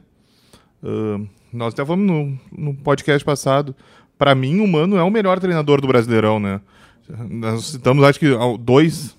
[0.83, 1.19] Ah,
[1.53, 3.75] nós até falamos no, no podcast passado.
[4.17, 6.59] Para mim, o Mano é o melhor treinador do Brasileirão, né?
[7.29, 8.27] Nós citamos, acho que,
[8.59, 9.15] dois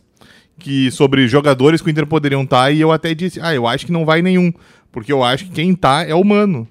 [0.58, 3.86] que sobre jogadores que o Inter poderiam estar e eu até disse, ah, eu acho
[3.86, 4.52] que não vai nenhum,
[4.90, 6.66] porque eu acho que quem tá é o Mano.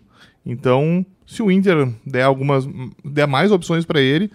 [0.45, 2.67] Então, se o Inter der algumas
[3.03, 4.31] der mais opções para ele,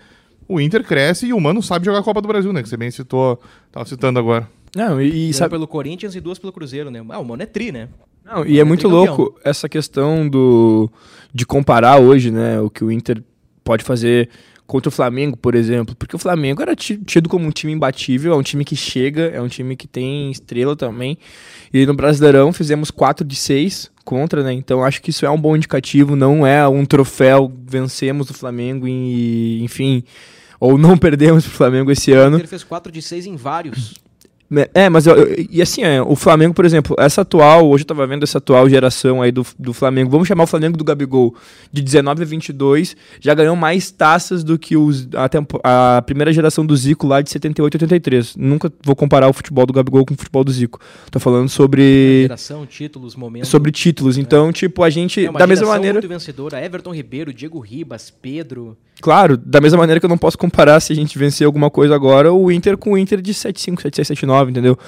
[0.47, 2.63] o Inter cresce e o Mano sabe jogar a Copa do Brasil, né?
[2.63, 4.49] Que você bem citou, tava citando agora.
[4.75, 7.05] Não, e, e Uma sabe, pelo Corinthians e duas pelo Cruzeiro, né?
[7.09, 7.89] Ah, o Mano é tri, né?
[8.25, 9.17] Não, e é muito tricampeão.
[9.17, 10.91] louco essa questão do
[11.33, 13.23] de comparar hoje, né, o que o Inter
[13.65, 14.29] pode fazer
[14.67, 18.35] contra o Flamengo, por exemplo, porque o Flamengo era ti- tido como um time imbatível,
[18.35, 21.17] é um time que chega, é um time que tem estrela também.
[21.73, 24.53] E no Brasileirão fizemos 4 de 6 contra, né?
[24.53, 28.87] Então acho que isso é um bom indicativo, não é um troféu, vencemos o Flamengo
[28.87, 30.03] e, enfim,
[30.61, 32.37] ou não perdemos o Flamengo esse O ano.
[32.37, 33.95] Inter fez 4 de 6 em vários.
[34.73, 37.87] É, mas eu- eu- e assim, é, o Flamengo, por exemplo, essa atual, hoje eu
[37.89, 41.35] tava vendo essa atual geração aí do, do Flamengo, vamos chamar o Flamengo do Gabigol,
[41.71, 46.33] de 19 a 22, já ganhou mais taças do que os, a, tempo- a primeira
[46.33, 48.37] geração do Zico lá de 78 a 83.
[48.37, 50.81] Nunca vou comparar o futebol do Gabigol com o futebol do Zico.
[51.11, 53.51] Tô falando sobre Geração, títulos, momentos.
[53.51, 54.17] sobre títulos.
[54.17, 56.65] Então, tipo, a gente, É da mesma maneira, muito vencedora.
[56.65, 58.77] Everton Ribeiro, Diego Ribas, Pedro.
[59.01, 61.95] Claro, da mesma maneira que eu não posso comparar se a gente vencer alguma coisa
[61.95, 64.79] agora, o Inter com o Inter de 75, 76, 79, entendeu?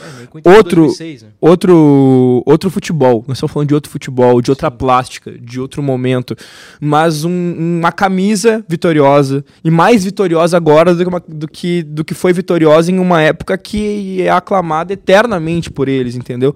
[0.44, 1.28] É, Outro- 2006, né?
[1.40, 3.24] outro outro futebol.
[3.28, 6.34] Nós estamos falando de outro futebol, de outra plástica, de outro momento.
[6.80, 9.44] Mas um- uma camisa vitoriosa.
[9.64, 13.20] E mais vitoriosa agora do que, uma- do, que, do que foi vitoriosa em uma
[13.22, 16.54] época que é aclamada eternamente por eles, entendeu?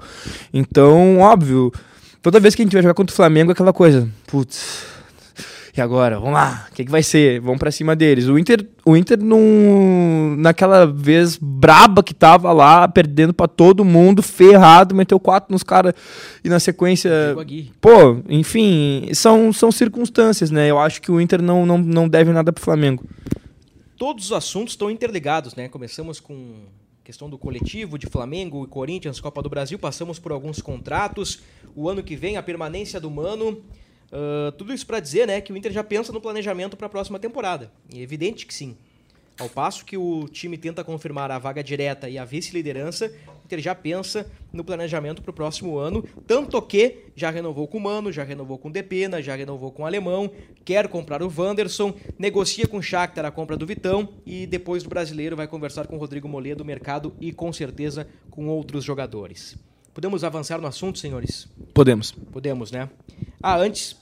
[0.53, 1.73] Então, óbvio,
[2.23, 4.09] toda vez que a gente vai jogar contra o Flamengo é aquela coisa.
[4.27, 4.94] Putz.
[5.77, 6.21] E agora?
[6.21, 6.69] Vamos lá.
[6.71, 7.41] O que, que vai ser?
[7.41, 8.29] Vamos pra cima deles.
[8.29, 14.23] O Inter, o Inter num, naquela vez braba que tava lá, perdendo pra todo mundo,
[14.23, 15.93] ferrado, meteu quatro nos caras
[16.45, 17.11] e na sequência.
[17.81, 20.71] Pô, enfim, são, são circunstâncias, né?
[20.71, 23.05] Eu acho que o Inter não, não, não deve nada pro Flamengo.
[23.99, 25.69] Todos os assuntos estão interligados, né?
[25.69, 26.67] Começamos com
[27.03, 31.43] questão do coletivo de Flamengo e Corinthians, Copa do Brasil, passamos por alguns contratos.
[31.75, 33.61] O ano que vem, a permanência do Mano.
[34.13, 36.91] Ah, tudo isso para dizer, né, que o Inter já pensa no planejamento para a
[36.91, 37.73] próxima temporada.
[37.93, 38.77] E é evidente que sim.
[39.37, 43.59] Ao passo que o time tenta confirmar a vaga direta e a vice-liderança, o Inter
[43.59, 48.13] já pensa no planejamento para o próximo ano, tanto que já renovou com o Mano,
[48.13, 50.31] já renovou com o Depena, já renovou com o Alemão,
[50.65, 54.89] quer comprar o Wanderson, negocia com o Shakhtar a compra do Vitão e depois do
[54.89, 59.57] brasileiro vai conversar com o Rodrigo Moledo do mercado e com certeza com outros jogadores.
[59.95, 61.47] Podemos avançar no assunto, senhores?
[61.73, 62.11] Podemos.
[62.11, 62.91] Podemos, né?
[63.41, 63.97] Ah, antes,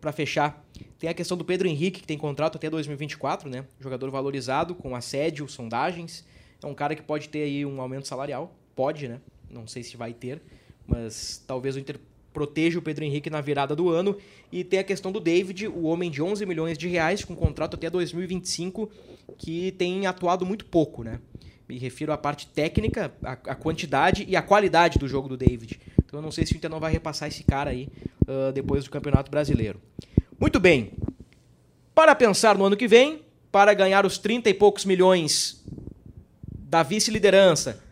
[0.00, 0.64] para fechar,
[0.96, 3.64] tem a questão do Pedro Henrique, que tem contrato até 2024, né?
[3.80, 6.24] Jogador valorizado, com assédio, sondagens.
[6.62, 8.54] É um cara que pode ter aí um aumento salarial.
[8.76, 9.20] Pode, né?
[9.50, 10.40] Não sei se vai ter,
[10.86, 11.98] mas talvez o Inter
[12.32, 14.16] proteja o Pedro Henrique na virada do ano.
[14.52, 17.74] E tem a questão do David, o homem de 11 milhões de reais, com contrato
[17.74, 18.88] até 2025,
[19.36, 21.18] que tem atuado muito pouco, né?
[21.68, 25.80] Me refiro à parte técnica, a, a quantidade e a qualidade do jogo do David.
[26.04, 27.88] Então eu não sei se o Inter não vai repassar esse cara aí
[28.28, 29.80] ah, depois do Campeonato Brasileiro.
[30.38, 30.92] Muito bem.
[31.94, 35.64] Para pensar no ano que vem, para ganhar os 30 e poucos milhões
[36.52, 37.82] da vice-liderança.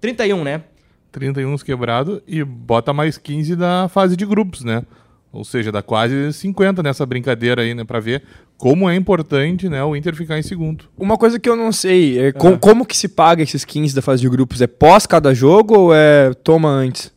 [0.00, 0.64] 31, né?
[1.12, 4.84] 31 quebrado e bota mais 15 da fase de grupos, né?
[5.32, 7.84] Ou seja, dá quase 50 nessa brincadeira aí, né?
[7.84, 8.22] Pra ver
[8.58, 10.84] como é importante, né, o Inter ficar em segundo.
[10.96, 14.02] Uma coisa que eu não sei é com- como que se paga esses 15 da
[14.02, 14.60] fase de grupos?
[14.60, 17.10] É pós cada jogo ou é toma antes?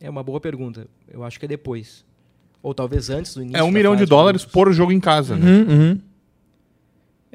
[0.00, 0.86] É uma boa pergunta.
[1.12, 2.04] Eu acho que é depois.
[2.62, 3.58] Ou talvez antes do início.
[3.58, 5.44] É um da milhão fase de dólares por jogo em casa, né?
[5.50, 6.00] Uhum, uhum.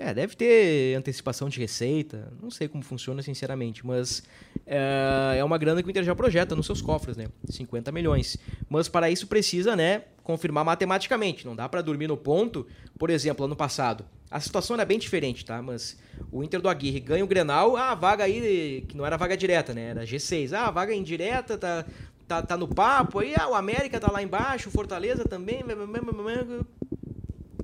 [0.04, 2.34] É, deve ter antecipação de receita.
[2.42, 3.86] Não sei como funciona, sinceramente.
[3.86, 4.24] Mas
[4.66, 7.28] é, é uma grana que o Inter já projeta nos seus cofres, né?
[7.48, 8.36] 50 milhões.
[8.68, 10.06] Mas para isso precisa, né?
[10.24, 11.46] Confirmar matematicamente.
[11.46, 12.66] Não dá para dormir no ponto.
[12.98, 14.04] Por exemplo, ano passado.
[14.32, 15.62] A situação era bem diferente, tá?
[15.62, 16.00] Mas
[16.32, 17.78] o Inter do Aguirre ganha o Grenal.
[17.78, 19.90] Ah, a vaga aí, que não era vaga direta, né?
[19.90, 20.52] Era G6.
[20.54, 21.86] Ah, a vaga indireta, tá,
[22.28, 23.20] tá, tá no papo.
[23.20, 24.70] Aí, ah, o América tá lá embaixo.
[24.70, 25.64] O Fortaleza também.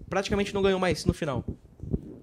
[0.07, 1.43] Praticamente não ganhou mais no final.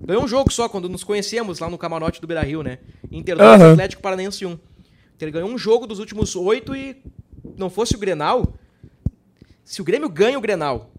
[0.04, 2.78] Ganhou um jogo só quando nos conhecemos lá no camarote do Beira-Rio, né?
[3.10, 3.72] Inter 2, Aham.
[3.72, 4.58] Atlético Paranaense 1.
[5.14, 6.96] Inter ganhou um jogo dos últimos oito e
[7.56, 8.54] não fosse o Grenal,
[9.64, 10.90] se o Grêmio ganha o Grenal,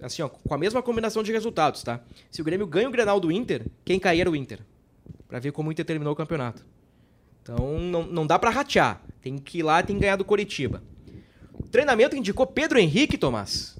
[0.00, 2.00] assim, ó, com a mesma combinação de resultados, tá?
[2.30, 4.60] Se o Grêmio ganha o Grenal do Inter, quem cair era o Inter.
[5.28, 6.64] Pra ver como o Inter terminou o campeonato.
[7.42, 9.02] Então não, não dá pra ratear.
[9.20, 10.82] Tem que ir lá, tem que ganhar do Coritiba.
[11.52, 13.76] O treinamento indicou Pedro Henrique, Tomás.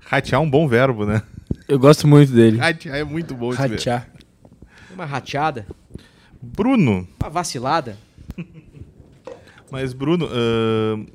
[0.00, 1.22] Ratear é um bom verbo, né?
[1.68, 2.58] Eu gosto muito dele.
[2.58, 3.50] Ratear é muito bom.
[3.52, 4.08] Ratear.
[4.92, 5.66] Uma rateada,
[6.40, 7.96] Bruno, uma vacilada.
[9.70, 11.06] mas Bruno, ahn,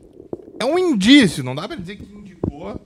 [0.59, 2.79] é um indício, não dá pra dizer que indicou,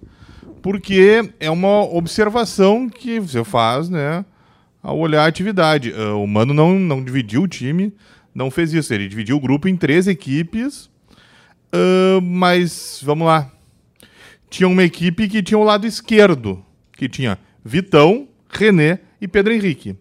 [0.61, 4.25] porque é uma observação que você faz, né,
[4.83, 5.93] ao olhar a atividade.
[5.95, 7.93] Ah, o Mano não, não dividiu o time,
[8.35, 8.93] não fez isso.
[8.93, 10.89] Ele dividiu o grupo em três equipes,
[11.71, 13.49] ah, mas vamos lá.
[14.49, 16.63] Tinha uma equipe que tinha o lado esquerdo,
[16.97, 19.95] que tinha Vitão, René e Pedro Henrique.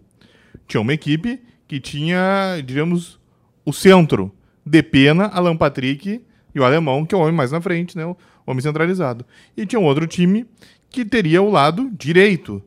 [0.66, 3.18] Tinha uma equipe que tinha, diríamos,
[3.64, 4.33] o centro.
[4.64, 6.20] Depena, Alan Patrick
[6.55, 8.05] e o alemão, que é o homem mais na frente, né?
[8.05, 9.25] O homem centralizado.
[9.57, 10.46] E tinha um outro time
[10.90, 12.62] que teria o lado direito,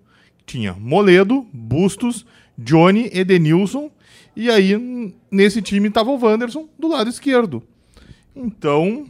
[0.46, 2.26] tinha Moledo, Bustos,
[2.58, 3.92] Johnny, Edenilson,
[4.36, 7.62] e aí nesse time tava o Wanderson do lado esquerdo.
[8.36, 9.06] Então,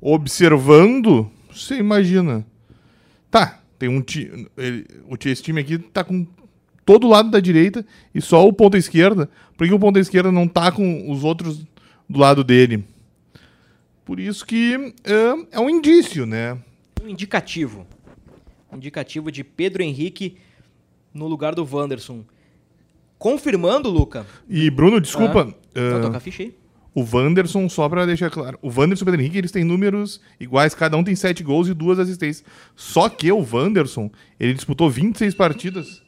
[0.00, 2.44] observando, você imagina.
[3.30, 4.48] Tá, tem um time.
[5.24, 6.26] Esse time aqui tá com
[6.84, 7.84] todo lado da direita
[8.14, 9.28] e só o ponta esquerda.
[9.56, 11.64] Por que o ponta esquerda não tá com os outros
[12.08, 12.84] do lado dele?
[14.04, 16.56] Por isso que é, é um indício, né?
[17.02, 17.86] Um indicativo.
[18.72, 20.36] Um indicativo de Pedro Henrique
[21.12, 22.24] no lugar do Wanderson.
[23.18, 24.26] Confirmando, Luca.
[24.48, 25.52] E Bruno, desculpa.
[25.74, 26.54] Ah, toca a ficha aí.
[26.98, 30.18] O Wanderson, só pra deixar claro, o Wanderson e o Pedro Henrique, eles têm números
[30.40, 32.42] iguais, cada um tem 7 gols e duas assistências.
[32.74, 36.02] Só que o Wanderson, ele disputou 26 partidas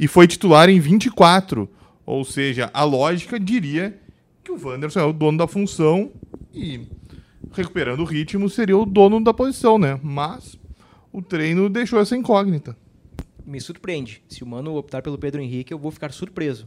[0.00, 1.68] e foi titular em 24.
[2.06, 3.98] Ou seja, a lógica diria
[4.42, 6.10] que o Wanderson é o dono da função
[6.54, 6.80] e,
[7.52, 10.00] recuperando o ritmo, seria o dono da posição, né?
[10.02, 10.58] Mas
[11.12, 12.74] o treino deixou essa incógnita.
[13.44, 14.22] Me surpreende.
[14.26, 16.66] Se o Mano optar pelo Pedro Henrique, eu vou ficar surpreso.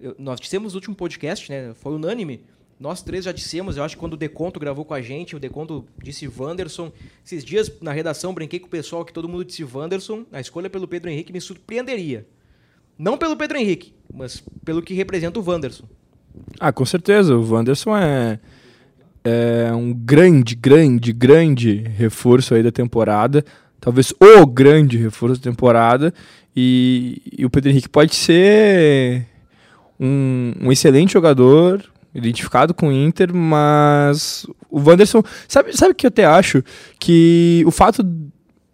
[0.00, 1.74] Eu- nós dissemos no último podcast, né?
[1.74, 2.40] Foi unânime.
[2.78, 5.40] Nós três já dissemos, eu acho que quando o Deconto gravou com a gente, o
[5.40, 6.92] Deconto disse Wanderson.
[7.24, 10.24] Esses dias na redação brinquei com o pessoal que todo mundo disse Wanderson.
[10.32, 12.26] A escolha pelo Pedro Henrique me surpreenderia.
[12.98, 15.84] Não pelo Pedro Henrique, mas pelo que representa o Wanderson.
[16.58, 17.36] Ah, com certeza.
[17.36, 18.38] O Wanderson é,
[19.24, 23.44] é um grande, grande, grande reforço aí da temporada.
[23.80, 26.12] Talvez o grande reforço da temporada.
[26.56, 29.26] E, e o Pedro Henrique pode ser
[29.98, 35.22] um, um excelente jogador, identificado com o Inter, mas o Wanderson.
[35.48, 36.62] Sabe, sabe o que eu até acho?
[36.98, 38.06] Que o fato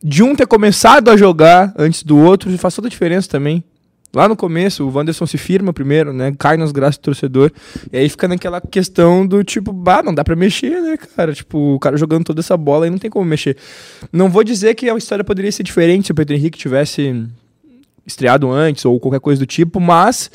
[0.03, 3.65] de um ter começado a jogar antes do outro faz toda a diferença também.
[4.13, 6.35] Lá no começo, o Wanderson se firma primeiro, né?
[6.37, 7.53] Cai nas graças do torcedor.
[7.93, 11.33] E aí fica naquela questão do tipo, bah, não dá pra mexer, né, cara?
[11.33, 13.57] Tipo, o cara jogando toda essa bola aí não tem como mexer.
[14.13, 17.25] Não vou dizer que a história poderia ser diferente se o Pedro Henrique tivesse
[18.05, 20.29] estreado antes ou qualquer coisa do tipo, mas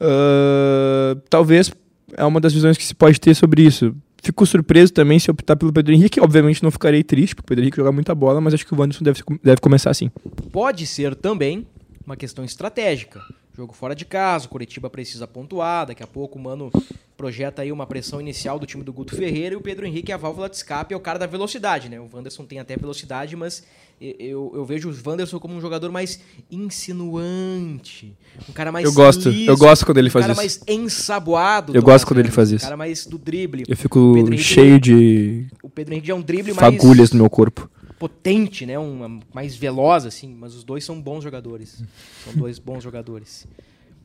[0.00, 1.70] ah, talvez
[2.16, 3.94] é uma das visões que se pode ter sobre isso.
[4.22, 6.20] Fico surpreso também se optar pelo Pedro Henrique.
[6.20, 8.78] Obviamente não ficarei triste, porque o Pedro Henrique joga muita bola, mas acho que o
[8.78, 10.10] Wanderson deve, deve começar assim.
[10.50, 11.66] Pode ser também
[12.04, 13.22] uma questão estratégica.
[13.56, 16.70] Jogo fora de casa, o Curitiba precisa pontuar, daqui a pouco o Mano
[17.16, 20.14] projeta aí uma pressão inicial do time do Guto Ferreira e o Pedro Henrique é
[20.14, 21.98] a válvula de escape, é o cara da velocidade, né?
[21.98, 23.64] O Wanderson tem até velocidade, mas
[24.00, 28.16] eu, eu vejo o Wanderson como um jogador mais insinuante,
[28.48, 30.60] um cara mais Eu gosto, liso, eu gosto quando ele faz um cara isso.
[30.66, 31.74] mais ensaboado.
[31.74, 32.64] Eu gosto quando ele faz Um isso.
[32.64, 33.64] cara mais do drible.
[33.68, 37.70] Eu fico cheio de O Pedro Henrique é um drible mais fagulhas no meu corpo.
[37.98, 38.78] potente, né?
[38.78, 40.34] Um, mais veloz, assim.
[40.38, 41.82] Mas os dois são bons jogadores.
[42.24, 43.46] São dois bons jogadores.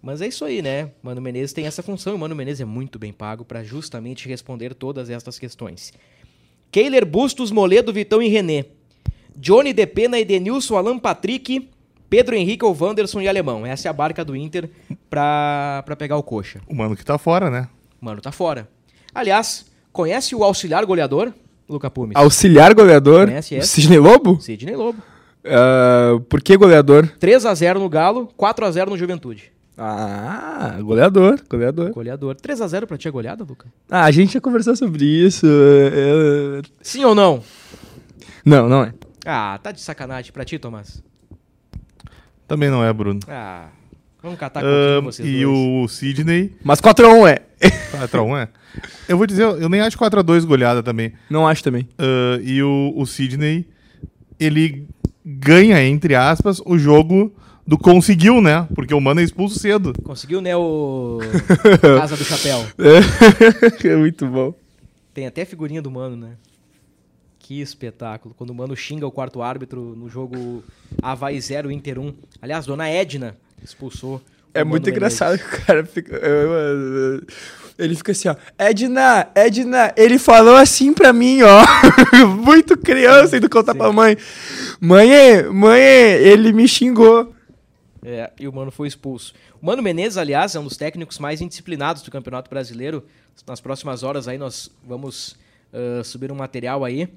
[0.01, 0.91] Mas é isso aí, né?
[1.01, 4.27] Mano Menezes tem essa função e o Mano Menezes é muito bem pago para justamente
[4.27, 5.93] responder todas estas questões.
[6.71, 8.65] Keiler Bustos, Moledo, Vitão e René.
[9.35, 11.69] Johnny Depena, Edenilson, Alan Patrick,
[12.09, 13.65] Pedro Henrique, ou Wanderson e Alemão.
[13.65, 14.69] Essa é a barca do Inter
[15.09, 16.61] pra, pra pegar o coxa.
[16.67, 17.67] O mano que tá fora, né?
[17.99, 18.67] Mano, tá fora.
[19.13, 21.31] Aliás, conhece o auxiliar goleador,
[21.67, 22.15] Luca Pumes?
[22.15, 23.67] Auxiliar goleador, Conhece essa?
[23.67, 24.39] Sidney Lobo?
[24.41, 25.01] Sidney Lobo.
[25.45, 27.07] Ah, por que goleador?
[27.19, 29.51] 3 a 0 no Galo, 4 a 0 no Juventude.
[29.77, 31.91] Ah, goleador, goleador.
[31.91, 32.35] Goleador.
[32.35, 33.65] 3 a 0 pra ti é goleada, Luca?
[33.89, 35.45] Ah, a gente já conversou sobre isso.
[35.47, 37.41] é- é- Sim ou não?
[38.45, 38.93] Não, não é.
[39.25, 41.01] Ah, tá de sacanagem pra ti, Tomás.
[42.47, 43.19] Também não é, Bruno.
[43.27, 43.67] Ah,
[44.21, 45.47] vamos catar com um Ahn, vocês e dois.
[45.47, 47.41] o Sidney, Mas 4x1 é.
[48.07, 48.49] 4x1 é.
[49.07, 51.13] Eu vou dizer, eu nem acho 4x2 goleada também.
[51.29, 51.87] Não acho também.
[51.97, 53.67] Ah, e o, o Sidney,
[54.39, 54.87] ele
[55.25, 57.33] ganha, entre aspas, o jogo
[57.65, 58.67] do conseguiu, né?
[58.75, 59.93] Porque o Mano é expulso cedo.
[60.03, 61.19] Conseguiu, né, o
[61.97, 62.59] Casa do Chapéu.
[63.89, 64.53] é muito bom.
[65.13, 66.31] Tem até figurinha do Mano, né?
[67.53, 68.33] Que espetáculo.
[68.35, 70.63] Quando o Mano xinga o quarto árbitro no jogo
[70.99, 72.11] Havaí 0, Inter 1.
[72.41, 74.19] Aliás, Dona Edna expulsou.
[74.55, 74.97] É Mano muito Menezes.
[74.97, 76.19] engraçado que o cara fica.
[77.77, 78.35] Ele fica assim, ó.
[78.57, 81.63] Edna, Edna, ele falou assim pra mim, ó.
[82.43, 83.77] muito criança indo contar Sim.
[83.77, 84.17] pra mãe.
[84.81, 87.35] Mãe, mãe, ele me xingou.
[88.01, 89.31] É, e o Mano foi expulso.
[89.61, 93.05] O Mano Menezes, aliás, é um dos técnicos mais indisciplinados do Campeonato Brasileiro.
[93.45, 95.35] Nas próximas horas aí nós vamos
[95.73, 97.09] ah, subir um material aí.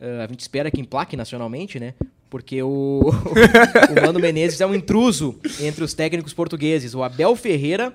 [0.00, 1.94] Ah, a gente espera que emplaque nacionalmente, né?
[2.28, 3.00] Porque o,
[3.90, 6.94] o Mano Menezes é um intruso entre os técnicos portugueses.
[6.94, 7.94] O Abel Ferreira,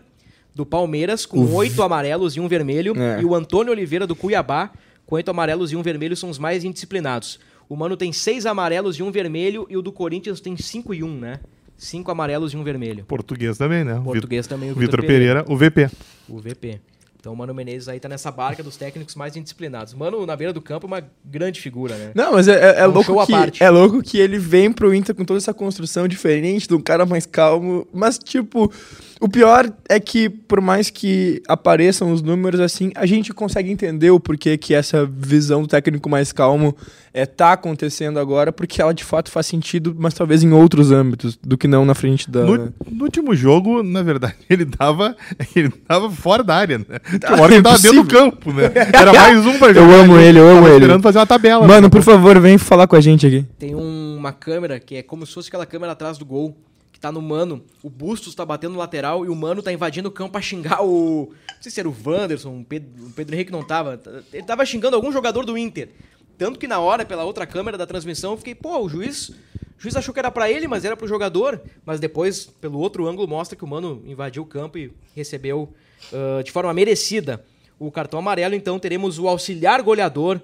[0.56, 2.94] do Palmeiras, com oito amarelos e um vermelho.
[2.98, 3.22] É.
[3.22, 4.72] E o Antônio Oliveira, do Cuiabá,
[5.06, 7.40] com oito amarelos e um vermelho, são os mais indisciplinados.
[7.68, 9.68] O Mano tem seis amarelos e um vermelho.
[9.70, 11.40] E o do Corinthians tem cinco e um, né?
[11.78, 13.04] Cinco amarelos e um vermelho.
[13.06, 13.96] Português também, né?
[14.00, 15.44] O Português também, o Vitor Vitor Pereira.
[15.44, 15.90] Pereira, o VP.
[16.30, 16.80] O VP.
[17.22, 19.94] Então o Mano Menezes aí tá nessa barca dos técnicos mais indisciplinados.
[19.94, 22.12] Mano, na beira do campo, é uma grande figura, né?
[22.16, 23.64] Não, mas é, é- é É um louco que, parte.
[23.64, 27.06] é louco que ele vem pro Inter com toda essa construção diferente, de um cara
[27.06, 27.88] mais calmo.
[27.94, 28.74] Mas, tipo,
[29.20, 34.10] o pior é que, por mais que apareçam os números assim, a gente consegue entender
[34.10, 36.76] o porquê que essa visão do técnico mais calmo
[37.14, 41.38] é, tá acontecendo agora, porque ela de fato faz sentido, mas talvez em outros âmbitos,
[41.38, 42.42] do que não na frente da.
[42.46, 45.16] No, no último jogo, na verdade, ele tava,
[45.56, 46.86] ele tava fora da área, né?
[47.30, 48.72] Uma hora que ele tava dentro do campo, né?
[48.94, 50.76] Era mais um pra Eu amo ele, eu amo ele.
[50.78, 51.68] esperando fazer uma tabela.
[51.68, 51.90] Mano, né?
[51.90, 53.46] por favor, vem falar com a gente aqui.
[53.60, 56.56] Tem um- uma câmera que é como se fosse aquela câmera atrás do gol,
[56.92, 57.64] que tá no Mano.
[57.82, 60.84] O Bustos tá batendo no lateral e o Mano tá invadindo o campo pra xingar
[60.84, 61.32] o.
[61.50, 64.00] Não sei se era o Wanderson, o Pedro, o Pedro Henrique não tava.
[64.32, 65.90] Ele tava xingando algum jogador do Inter.
[66.38, 69.30] Tanto que na hora, pela outra câmera da transmissão, eu fiquei, pô, o juiz.
[69.30, 71.60] O juiz achou que era pra ele, mas era pro jogador.
[71.86, 75.72] Mas depois, pelo outro ângulo, mostra que o Mano invadiu o campo e recebeu
[76.14, 77.44] ah, de forma merecida
[77.80, 78.54] o cartão amarelo.
[78.56, 80.40] Então teremos o auxiliar goleador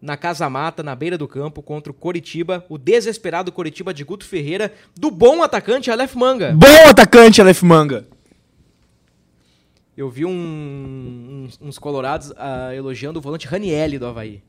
[0.00, 4.24] na Casa Mata, na beira do campo, contra o Coritiba, o desesperado Coritiba de Guto
[4.24, 6.52] Ferreira, do bom atacante Aleph Manga.
[6.56, 8.06] Bom atacante, Aleph Manga.
[9.96, 14.40] Eu vi um- uns, uns colorados ah, elogiando o volante Ranielli do Havaí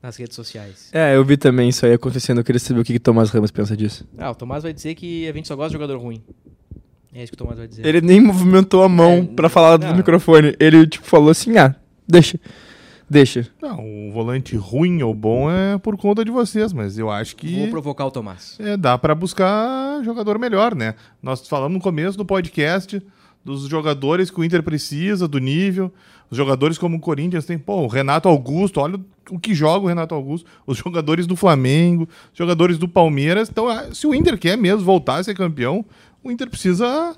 [0.00, 0.88] nas redes sociais.
[0.92, 2.38] É, eu vi também isso aí acontecendo.
[2.38, 4.06] Eu queria saber o que, que Tomás Ramos pensa disso.
[4.16, 6.22] Ah, o Tomás vai dizer que a gente só gosta de jogador ruim.
[7.14, 7.84] É isso que o Tomás vai dizer.
[7.84, 9.96] Ele nem movimentou a mão É, pra falar do não.
[9.96, 10.54] microfone.
[10.58, 11.74] Ele, tipo, falou assim: ah,
[12.08, 12.38] deixa.
[13.10, 13.46] Deixa.
[13.60, 17.58] Não, o volante ruim ou bom é por conta de vocês, mas eu acho que
[17.58, 18.56] Vou provocar o Tomás.
[18.58, 20.94] é, dá pra buscar jogador melhor, né?
[21.22, 23.02] Nós falamos no começo do podcast
[23.44, 25.92] dos jogadores que o Inter precisa, do nível.
[26.30, 28.98] Os jogadores como o Corinthians tem, pô, o Renato Augusto, olha
[29.30, 30.48] o que joga o Renato Augusto.
[30.66, 33.50] Os jogadores do Flamengo, os jogadores do Palmeiras.
[33.50, 35.84] Então, ah, se o Inter quer mesmo voltar a ser campeão,
[36.22, 37.14] o Inter precisa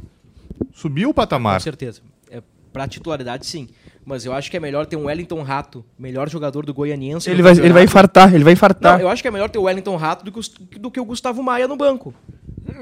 [0.72, 1.60] subir o Com patamar.
[1.60, 2.00] certeza.
[2.30, 3.68] É, pra titularidade, sim.
[4.06, 7.30] Mas eu acho que é melhor ter um Wellington Rato, melhor jogador do Goianiense.
[7.30, 8.94] Ele vai, ele vai infartar, ele vai infartar.
[8.98, 11.00] Não, eu acho que é melhor ter o Wellington Rato do que, o- do que
[11.00, 12.12] o Gustavo Maia no banco.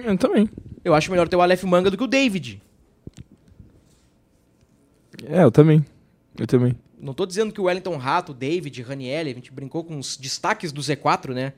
[0.05, 0.49] Eu também.
[0.85, 2.61] Eu acho melhor ter o Aleph Manga do que o David.
[5.27, 5.85] É, eu também.
[6.39, 6.75] Eu também.
[7.01, 10.17] Não tô dizendo que o Wellington Rato, o David, Ranielli, a gente brincou com os
[10.17, 11.53] destaques do Z4, né?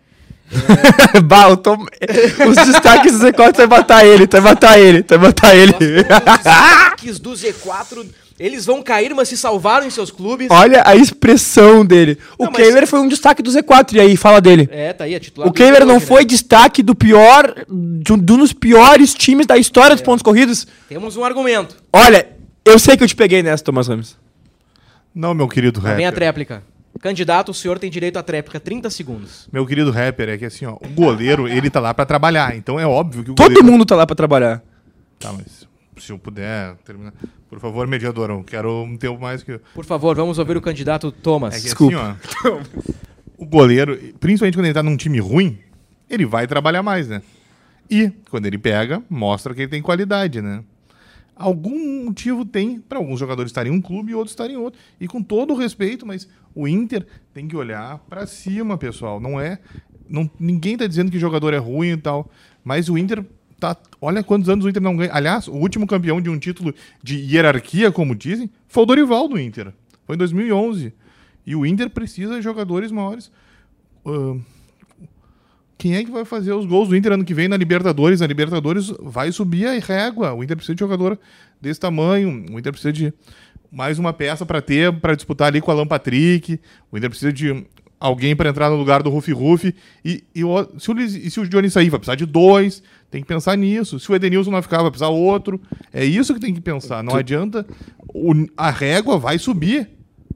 [1.25, 1.75] bah, eu tô...
[1.75, 5.73] Os destaques do Z4, tu vai matar ele, vai matar ele, vai matar ele.
[5.73, 6.05] Os
[6.37, 8.07] destaques do Z4,
[8.39, 10.49] eles vão cair, mas se salvaram em seus clubes.
[10.51, 12.19] Olha a expressão dele.
[12.39, 14.69] O Não, mas- Keimer foi um destaque do Z4, e aí, fala dele.
[14.71, 15.49] É, tá aí, a titular.
[15.49, 16.01] O Keimer não né?
[16.01, 20.23] foi destaque do pior, de um de um dos piores times da história dos pontos
[20.23, 20.67] corridos.
[20.89, 21.77] Temos um argumento.
[21.93, 22.29] Olha,
[22.65, 24.17] eu sei que eu te peguei nessa, Thomas Ramos.
[25.15, 26.63] Não, meu querido vem a tréplica.
[27.01, 28.59] Candidato, o senhor tem direito à tréplica.
[28.59, 29.49] 30 segundos.
[29.53, 32.57] Meu querido rapper, é que assim, ó, o goleiro, ele tá lá pra trabalhar.
[32.57, 33.67] Então é óbvio que o Todo goleiro...
[33.67, 34.63] mundo tá lá pra trabalhar.
[35.19, 35.67] Tá, mas
[35.99, 37.13] se eu puder terminar.
[37.49, 39.59] Por favor, mediador, eu quero um tempo mais que.
[39.75, 41.55] Por favor, vamos ouvir o candidato Thomas.
[41.55, 42.19] É que Desculpa.
[42.19, 42.61] assim, ó.
[43.39, 45.59] o goleiro, principalmente quando ele tá num time ruim,
[46.09, 47.23] ele vai trabalhar mais, né?
[47.91, 50.63] E quando ele pega, mostra que ele tem qualidade, né?
[51.37, 54.81] Algum motivo tem para alguns jogadores estarem em um clube e outros estarem em outro.
[55.01, 59.19] E com todo o respeito, mas o Inter tem que olhar para cima, pessoal.
[59.19, 59.59] Não é.
[60.09, 62.31] Não, ninguém tá dizendo que jogador é ruim e tal.
[62.63, 63.25] Mas o Inter
[63.59, 63.77] tá.
[64.01, 65.11] Olha quantos anos o Inter não ganha.
[65.13, 69.39] Aliás, o último campeão de um título de hierarquia, como dizem, foi o Dorival do
[69.39, 69.73] Inter.
[70.07, 70.93] Foi em 2011.
[71.47, 73.31] E o Inter precisa de jogadores maiores.
[74.07, 74.41] Ahn,
[75.85, 78.21] quem é que vai fazer os gols do Inter ano que vem na Libertadores?
[78.21, 80.33] Na Libertadores vai subir a régua.
[80.33, 81.19] O Inter precisa de jogador
[81.61, 82.47] desse tamanho.
[82.51, 83.13] O Inter precisa de
[83.71, 86.59] mais uma peça para ter, para disputar ali com o Alan Patrick.
[86.91, 87.67] O Inter precisa de
[88.01, 89.75] alguém para entrar no lugar do Rufi Rufi.
[90.03, 90.41] E, e
[90.79, 92.83] se o, e se o Johnny sair, vai precisar de dois.
[93.11, 94.01] Tem que pensar nisso.
[94.01, 95.61] Se o Edenilson não ficar, vai precisar outro.
[95.93, 97.05] É isso que tem que pensar.
[97.05, 97.67] Não adianta.
[98.09, 99.91] O- a régua vai subir.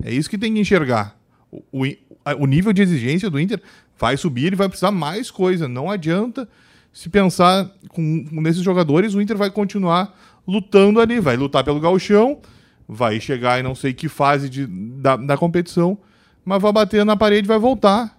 [0.04, 1.16] É isso que tem que enxergar.
[1.50, 1.96] O, o, a-
[2.34, 3.60] o nível de exigência do Inter
[3.98, 5.68] vai subir, ele vai precisar mais coisa.
[5.68, 6.48] Não adianta
[6.92, 12.40] se pensar com, nesses jogadores, o Inter vai continuar lutando ali, vai lutar pelo gauchão,
[12.88, 15.98] vai chegar em não sei que fase de, da, da competição,
[16.44, 18.18] mas vai bater na parede e vai voltar.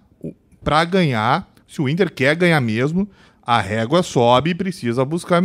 [0.62, 3.08] Para ganhar, se o Inter quer ganhar mesmo,
[3.42, 5.42] a régua sobe e precisa buscar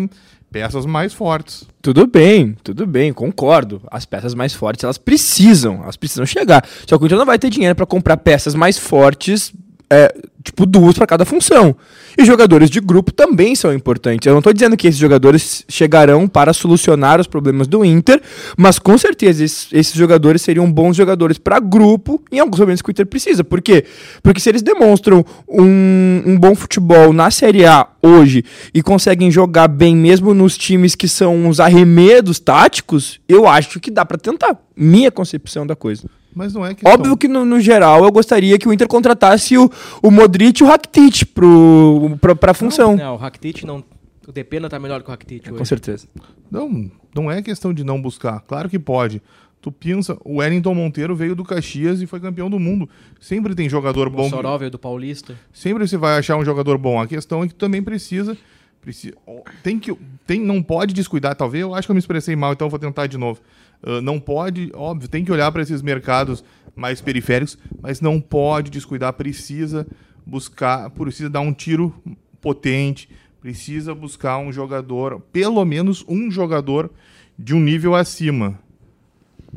[0.55, 1.65] peças mais fortes.
[1.81, 3.81] Tudo bem, tudo bem, concordo.
[3.91, 6.65] As peças mais fortes, elas precisam, elas precisam chegar.
[6.87, 9.53] Só que o Inter não vai ter dinheiro pra comprar peças mais fortes
[9.89, 11.75] é, tipo, duas para cada função.
[12.17, 14.25] E jogadores de grupo também são importantes.
[14.25, 18.21] Eu não estou dizendo que esses jogadores chegarão para solucionar os problemas do Inter,
[18.57, 22.89] mas com certeza esses, esses jogadores seriam bons jogadores para grupo em alguns momentos que
[22.89, 23.43] o Inter precisa.
[23.43, 23.85] Por quê?
[24.23, 29.67] Porque se eles demonstram um, um bom futebol na Série A hoje e conseguem jogar
[29.67, 34.57] bem mesmo nos times que são os arremedos táticos, eu acho que dá para tentar.
[34.75, 36.03] Minha concepção da coisa.
[36.35, 36.91] Mas não é questão...
[36.91, 39.71] Óbvio que no, no, geral eu gostaria que o Inter contratasse o,
[40.03, 42.97] o Modric e o Rakitic pro, pro, pra função.
[42.97, 43.81] Não, não o Rakitic não...
[44.27, 45.57] O Depena tá melhor que o Rakitic hoje.
[45.57, 46.07] Com certeza.
[46.51, 48.41] Não, não é questão de não buscar.
[48.41, 49.21] Claro que pode.
[49.61, 52.89] Tu pensa, o Wellington Monteiro veio do Caxias e foi campeão do mundo.
[53.19, 54.27] Sempre tem jogador bom.
[54.27, 55.35] O Soró veio do Paulista.
[55.53, 56.99] Sempre você vai achar um jogador bom.
[56.99, 58.37] A questão é que tu também precisa...
[58.85, 59.13] precisa
[59.61, 59.93] tem que...
[60.25, 61.61] Tem, não pode descuidar, talvez.
[61.61, 63.41] Eu acho que eu me expressei mal, então vou tentar de novo
[63.85, 66.43] Uh, não pode, óbvio, tem que olhar para esses mercados
[66.75, 69.87] mais periféricos, mas não pode descuidar, precisa
[70.25, 71.93] buscar, precisa dar um tiro
[72.41, 73.09] potente,
[73.39, 76.89] precisa buscar um jogador, pelo menos um jogador
[77.37, 78.59] de um nível acima.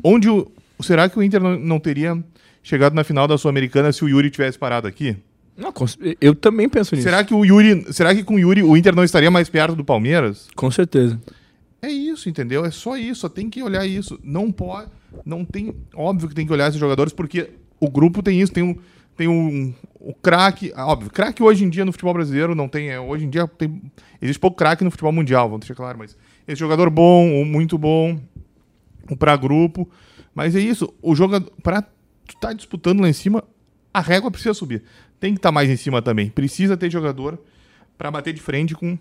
[0.04, 0.50] Onde o,
[0.80, 2.22] será que o Inter não, não teria
[2.62, 5.16] chegado na final da Sul-Americana se o Yuri tivesse parado aqui?
[5.58, 5.74] Não,
[6.20, 7.08] eu também penso nisso.
[7.08, 9.74] Será que o Yuri, será que com o Yuri o Inter não estaria mais perto
[9.74, 10.46] do Palmeiras?
[10.54, 11.20] Com certeza.
[11.82, 12.64] É isso, entendeu?
[12.64, 14.18] É só isso, só tem que olhar isso.
[14.22, 14.88] Não pode,
[15.26, 17.50] não tem, óbvio que tem que olhar esses jogadores porque
[17.80, 18.76] o grupo tem isso, tem um
[19.16, 22.90] tem um o craque, ah, óbvio, craque hoje em dia no futebol brasileiro não tem,
[22.90, 23.82] é, hoje em dia tem
[24.22, 28.16] existe pouco craque no futebol mundial, vamos deixar claro, mas esse jogador bom, muito bom,
[29.18, 29.90] para grupo,
[30.32, 33.42] mas é isso, o jogador para tu tá disputando lá em cima,
[33.92, 34.84] a régua precisa subir.
[35.20, 36.30] Tem que estar tá mais em cima também.
[36.30, 37.38] Precisa ter jogador
[37.96, 38.98] para bater de frente com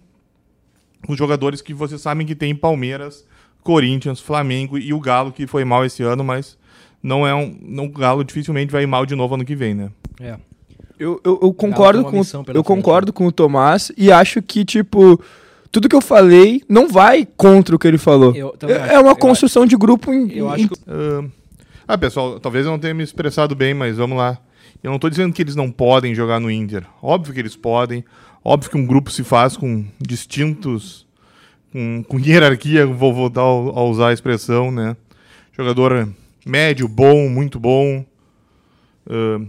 [1.08, 3.26] os jogadores que vocês sabem que tem Palmeiras,
[3.64, 6.58] Corinthians, Flamengo e o Galo, que foi mal esse ano, mas
[7.04, 7.56] não é um.
[7.62, 9.92] Não, o Galo dificilmente vai mal de novo ano que vem, né?
[10.20, 10.36] É.
[11.00, 12.22] Eu, eu, eu concordo, com,
[12.54, 15.22] eu concordo com o Tomás e acho que, tipo,
[15.72, 18.34] tudo que eu falei não vai contra o que ele falou.
[18.64, 20.32] É, é uma construção de grupo em.
[20.32, 20.74] Eu acho que...
[20.90, 21.32] uh,
[21.88, 24.40] ah, pessoal, talvez eu não tenha me expressado bem, mas vamos lá.
[24.84, 26.86] Eu não estou dizendo que eles não podem jogar no Inter.
[27.02, 28.04] Óbvio que eles podem.
[28.44, 31.06] Óbvio que um grupo se faz com distintos,
[31.72, 34.96] com, com hierarquia, vou voltar a usar a expressão, né?
[35.52, 36.08] Jogador
[36.46, 38.06] médio, bom, muito bom.
[39.06, 39.48] Uh,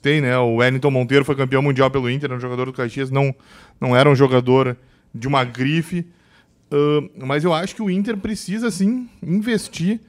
[0.00, 0.36] tem, né?
[0.38, 3.34] O Wellington Monteiro foi campeão mundial pelo Inter, era um jogador do Caxias, não,
[3.80, 4.76] não era um jogador
[5.14, 6.06] de uma grife.
[6.72, 10.00] Uh, mas eu acho que o Inter precisa, sim, investir.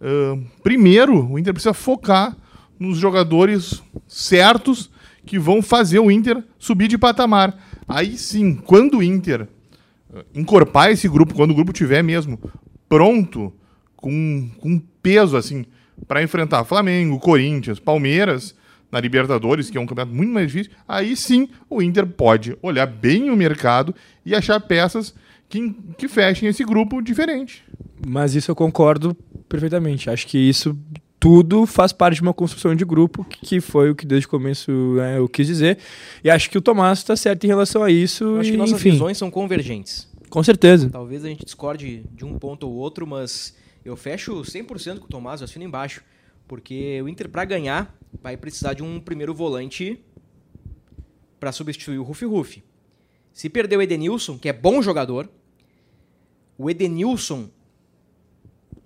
[0.00, 2.36] Uh, primeiro, o Inter precisa focar
[2.82, 4.90] nos jogadores certos
[5.24, 7.56] que vão fazer o Inter subir de patamar.
[7.86, 9.46] Aí sim, quando o Inter
[10.12, 12.38] eh, encorpar esse grupo, quando o grupo tiver mesmo
[12.88, 13.52] pronto,
[13.96, 15.64] com, com peso assim,
[16.08, 18.54] para enfrentar Flamengo, Corinthians, Palmeiras
[18.90, 22.86] na Libertadores, que é um campeonato muito mais difícil, aí sim o Inter pode olhar
[22.86, 23.94] bem o mercado
[24.26, 25.14] e achar peças
[25.48, 27.64] que, que fechem esse grupo diferente.
[28.06, 29.14] Mas isso eu concordo
[29.48, 30.10] perfeitamente.
[30.10, 30.76] Acho que isso
[31.22, 34.72] tudo faz parte de uma construção de grupo, que foi o que desde o começo
[34.96, 35.78] né, eu quis dizer.
[36.24, 38.24] E acho que o Tomás está certo em relação a isso.
[38.24, 38.90] Eu acho e, que nossas enfim.
[38.90, 40.08] visões são convergentes.
[40.28, 40.90] Com certeza.
[40.90, 43.54] Talvez a gente discorde de um ponto ou outro, mas
[43.84, 46.02] eu fecho 100% com o Tomás, eu assino embaixo.
[46.48, 50.00] Porque o Inter, para ganhar, vai precisar de um primeiro volante
[51.38, 52.64] para substituir o Rufi Rufi.
[53.32, 55.30] Se perder o Edenilson, que é bom jogador,
[56.58, 57.48] o Edenilson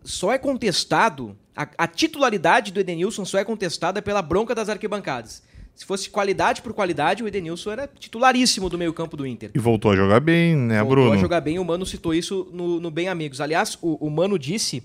[0.04, 5.42] só é contestado a, a, titularidade do Edenilson só é contestada pela bronca das arquibancadas.
[5.74, 9.50] Se fosse qualidade por qualidade, o Edenilson era titularíssimo do meio-campo do Inter.
[9.54, 11.06] E voltou a jogar bem, né, voltou Bruno?
[11.08, 13.40] Voltou a jogar bem, o Mano citou isso no, no Bem Amigos.
[13.40, 14.82] Aliás, o, o Mano disse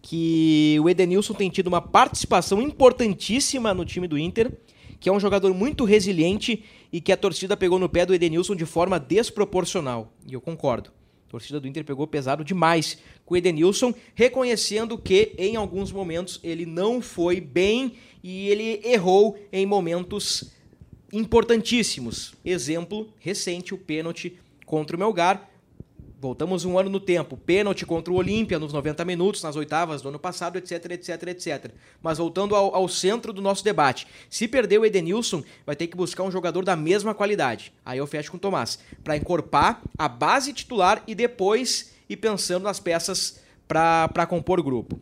[0.00, 4.52] que o Edenilson tem tido uma participação importantíssima no time do Inter,
[5.00, 8.54] que é um jogador muito resiliente e que a torcida pegou no pé do Edenilson
[8.54, 10.12] de forma desproporcional.
[10.26, 10.90] E eu concordo.
[11.34, 16.64] Torcida do Inter pegou pesado demais com o Edenilson, reconhecendo que em alguns momentos ele
[16.64, 20.52] não foi bem e ele errou em momentos
[21.12, 22.34] importantíssimos.
[22.44, 25.50] Exemplo recente, o pênalti contra o Melgar,
[26.20, 27.36] Voltamos um ano no tempo.
[27.36, 31.70] Pênalti contra o Olímpia nos 90 minutos, nas oitavas do ano passado, etc, etc, etc.
[32.02, 34.06] Mas voltando ao, ao, centro do nosso debate.
[34.30, 37.72] Se perder o Edenilson, vai ter que buscar um jogador da mesma qualidade.
[37.84, 38.78] Aí eu fecho com o Tomás.
[39.02, 44.98] Para encorpar a base titular e depois ir pensando nas peças para compor grupo.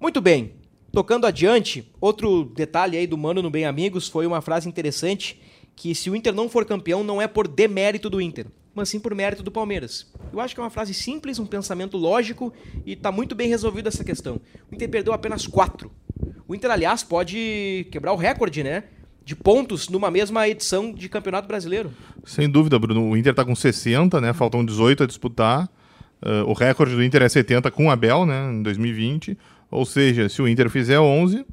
[0.00, 0.54] Muito bem.
[0.92, 5.40] Tocando adiante, outro detalhe aí do Mano no Bem Amigos foi uma frase interessante
[5.74, 8.98] que se o Inter não for campeão não é por demérito do Inter, mas sim
[8.98, 10.06] por mérito do Palmeiras.
[10.32, 12.52] Eu acho que é uma frase simples, um pensamento lógico
[12.86, 14.40] e está muito bem resolvida essa questão.
[14.70, 15.90] O Inter perdeu apenas quatro.
[16.48, 18.84] O Inter, aliás, pode quebrar o recorde, né?
[19.24, 21.92] de pontos numa mesma edição de Campeonato Brasileiro.
[22.24, 23.08] Sem dúvida, Bruno.
[23.08, 24.32] O Inter tá com 60, né?
[24.32, 25.68] Faltam 18 a disputar.
[26.22, 28.52] Uh, o recorde do Inter é 70 com o Abel, né?
[28.52, 29.36] Em 2020.
[29.70, 31.44] Ou seja, se o Inter fizer 11,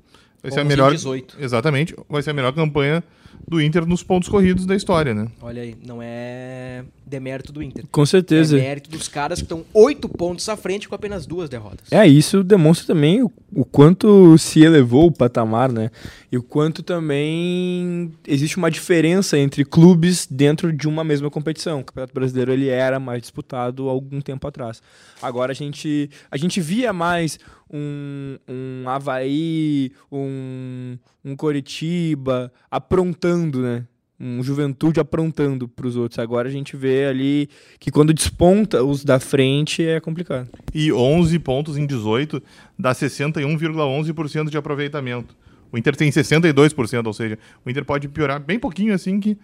[0.42, 0.92] vai ser a 11 melhor.
[0.92, 1.38] 18.
[1.40, 1.96] Exatamente.
[2.10, 3.04] Vai ser a melhor campanha
[3.48, 5.28] do Inter nos pontos corridos da história, né?
[5.42, 7.86] Olha aí, não é demérito do Inter.
[7.92, 8.58] Com certeza.
[8.58, 11.92] É mérito dos caras que estão oito pontos à frente com apenas duas derrotas.
[11.92, 15.90] É, isso demonstra também o, o quanto se elevou o patamar, né?
[16.32, 21.80] E o quanto também existe uma diferença entre clubes dentro de uma mesma competição.
[21.80, 24.82] O Campeonato Brasileiro ele era mais disputado há algum tempo atrás.
[25.22, 27.40] Agora a gente, a gente via mais
[27.72, 33.86] um, um Havaí, um, um Coritiba aprontando, né?
[34.20, 36.20] um Juventude aprontando para os outros.
[36.20, 37.50] Agora a gente vê ali
[37.80, 40.50] que quando desponta os da frente é complicado.
[40.74, 42.44] E 11 pontos em 18
[42.78, 45.36] dá 61,11% de aproveitamento.
[45.72, 49.38] O Inter tem 62%, ou seja, o Inter pode piorar bem pouquinho assim que.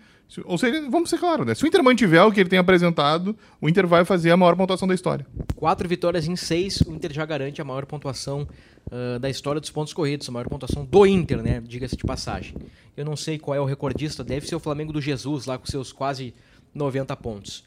[0.43, 1.53] Ou seja, vamos ser claros, né?
[1.53, 4.55] Se o Inter mantiver o que ele tem apresentado, o Inter vai fazer a maior
[4.55, 5.26] pontuação da história.
[5.55, 8.47] Quatro vitórias em seis, o Inter já garante a maior pontuação
[8.91, 11.61] ah, da história dos pontos corridos, a maior pontuação do Inter, né?
[11.61, 12.55] Diga-se de passagem.
[12.95, 15.65] Eu não sei qual é o recordista, deve ser o Flamengo do Jesus, lá com
[15.65, 16.33] seus quase
[16.73, 17.63] 90 pontos.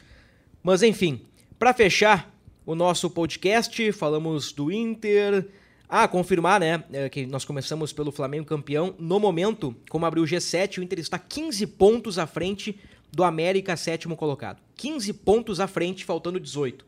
[0.62, 1.20] Mas enfim,
[1.58, 5.46] para fechar o nosso podcast, falamos do Inter.
[5.88, 8.94] Ah, confirmar, né, é, que nós começamos pelo Flamengo campeão.
[8.98, 12.78] No momento, como abriu o G7, o Inter está 15 pontos à frente
[13.10, 14.60] do América, sétimo colocado.
[14.76, 16.86] 15 pontos à frente, faltando 18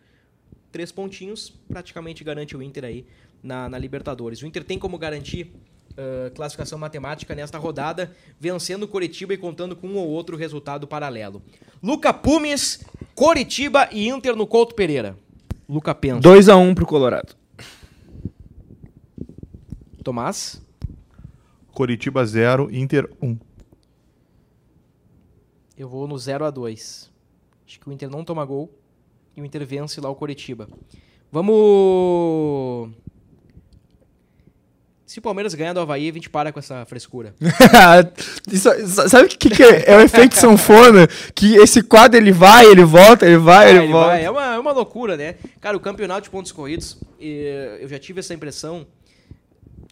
[0.71, 3.07] três pontinhos, praticamente garante o Inter aí
[3.43, 4.43] na, na Libertadores.
[4.43, 5.53] O Inter tem como garantir
[6.01, 10.87] ah, classificação matemática nesta rodada, vencendo o Coritiba e contando com um ou outro resultado
[10.87, 11.43] paralelo.
[11.83, 12.85] Luca Pumes,
[13.15, 15.17] Coritiba e Inter no Couto Pereira.
[15.69, 16.21] Luca pensa.
[16.21, 17.35] 2 a 1 pro Colorado.
[20.03, 20.63] Tomás,
[21.73, 23.37] Coritiba 0, Inter 1.
[25.77, 27.11] eu vou no 0 a 2
[27.67, 28.73] Acho que o Inter não toma gol
[29.37, 30.67] e o Inter vence lá o Coritiba.
[31.31, 32.91] Vamos...
[35.11, 37.35] Se o Palmeiras ganhar do Havaí, a gente para com essa frescura.
[38.49, 38.71] Isso-
[39.09, 39.91] sabe o que, que é?
[39.91, 41.09] É o efeito sanfona?
[41.35, 44.07] Que esse quadro ele vai, ele volta, ele vai, Ah, ele, ele volta.
[44.07, 44.25] vai.
[44.25, 45.35] É, uma, é uma loucura, né?
[45.61, 48.87] Cara, o campeonato de pontos corridos, eu já tive essa impressão.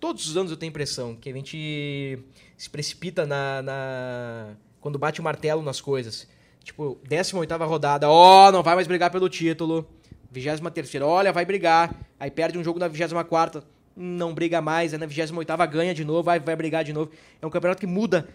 [0.00, 2.16] Todos os anos eu tenho a impressão que a gente
[2.56, 3.60] se precipita na.
[3.60, 4.46] na-
[4.80, 6.28] quando bate o martelo nas coisas.
[6.62, 9.84] Tipo, 18 rodada, ó, não vai mais brigar pelo título.
[10.30, 11.92] 23, olha, vai brigar.
[12.20, 13.64] Aí perde um jogo na 24,
[13.98, 14.94] não briga mais.
[14.94, 15.34] Aí na 28
[15.70, 17.10] ganha de novo, vai, vai brigar de novo.
[17.42, 18.28] É um campeonato que muda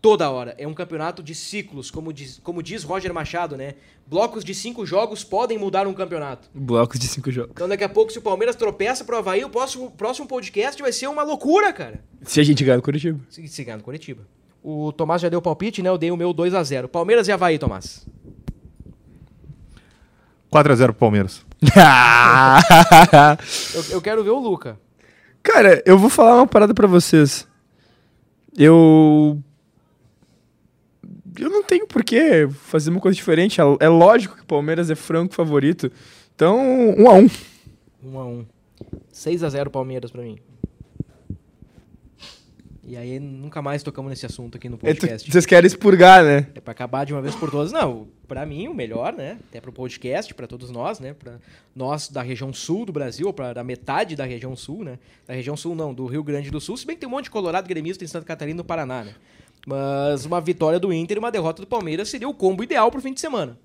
[0.00, 0.54] toda hora.
[0.58, 3.74] É um campeonato de ciclos, como diz, como diz Roger Machado, né?
[4.06, 6.48] Blocos de cinco jogos podem mudar um campeonato.
[6.54, 7.52] Blocos de cinco jogos.
[7.52, 10.92] Então daqui a pouco, se o Palmeiras tropeça pro Havaí, o próximo, próximo podcast vai
[10.92, 12.00] ser uma loucura, cara.
[12.22, 13.20] Se a gente ganhar no Curitiba.
[13.28, 14.26] Se, se ganhar no Curitiba.
[14.62, 15.88] O Tomás já deu o palpite, né?
[15.88, 18.06] Eu dei o meu 2 a 0 Palmeiras e Havaí, Tomás.
[20.52, 21.44] 4x0 pro Palmeiras.
[23.74, 24.78] Eu, eu quero ver o Luca.
[25.42, 27.46] Cara, eu vou falar uma parada pra vocês.
[28.56, 29.38] Eu.
[31.38, 33.60] Eu não tenho por que fazer uma coisa diferente.
[33.60, 35.90] É- É lógico que o Palmeiras é franco favorito.
[36.34, 36.58] Então,
[36.96, 37.28] um a um.
[38.04, 38.46] 1 a 1
[39.12, 40.38] 6 a 0 Palmeiras pra mim.
[42.88, 45.30] E aí nunca mais tocamos nesse assunto aqui no É, podcast.
[45.30, 46.46] Vocês querem expurgar, né?
[46.54, 47.70] É pra acabar de uma vez por todas.
[47.70, 49.38] Não, pra mim o melhor, né?
[49.50, 51.12] Até pro podcast, pra todos nós, né?
[51.12, 51.34] Pra
[51.76, 54.98] nós da região sul do Brasil, ou pra da metade da região sul, né?
[55.26, 57.24] Da região sul não, do Rio Grande do Sul, se bem que tem um monte
[57.24, 59.12] de colorado gremista em Santa Catarina e no Paraná, né?
[59.66, 63.02] Mas uma vitória do Inter e uma derrota do Palmeiras seria o combo ideal pro
[63.02, 63.58] fim de semana.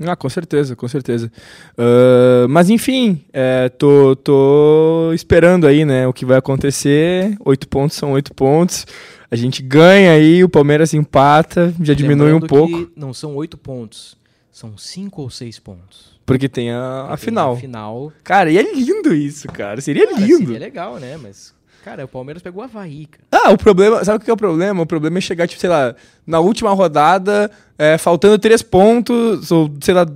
[0.00, 1.30] Ah, com certeza, com certeza.
[1.78, 7.36] Ah, mas enfim, é, tô, tô esperando aí, né, o que vai acontecer.
[7.44, 8.86] Oito pontos são oito pontos.
[9.30, 13.56] A gente ganha aí, o Palmeiras empata, já diminui um Lembrando pouco, não são oito
[13.56, 14.16] pontos,
[14.52, 16.18] são cinco ou seis pontos.
[16.26, 17.56] porque tem a, a Tem final.
[17.56, 18.12] Final.
[18.22, 19.80] Cara, e é lindo isso, cara.
[19.80, 20.38] Seria Cara, lindo.
[20.46, 21.16] Seria legal, né?
[21.16, 21.53] Mas,
[21.84, 23.24] cara, o Palmeiras pegou o Havaí, cara.
[23.30, 24.82] Ah, o problema, sabe o que é o problema?
[24.82, 25.94] O problema é chegar, tipo, sei lá,
[26.26, 30.06] na última rodada, é, faltando três pontos, ou sei lá,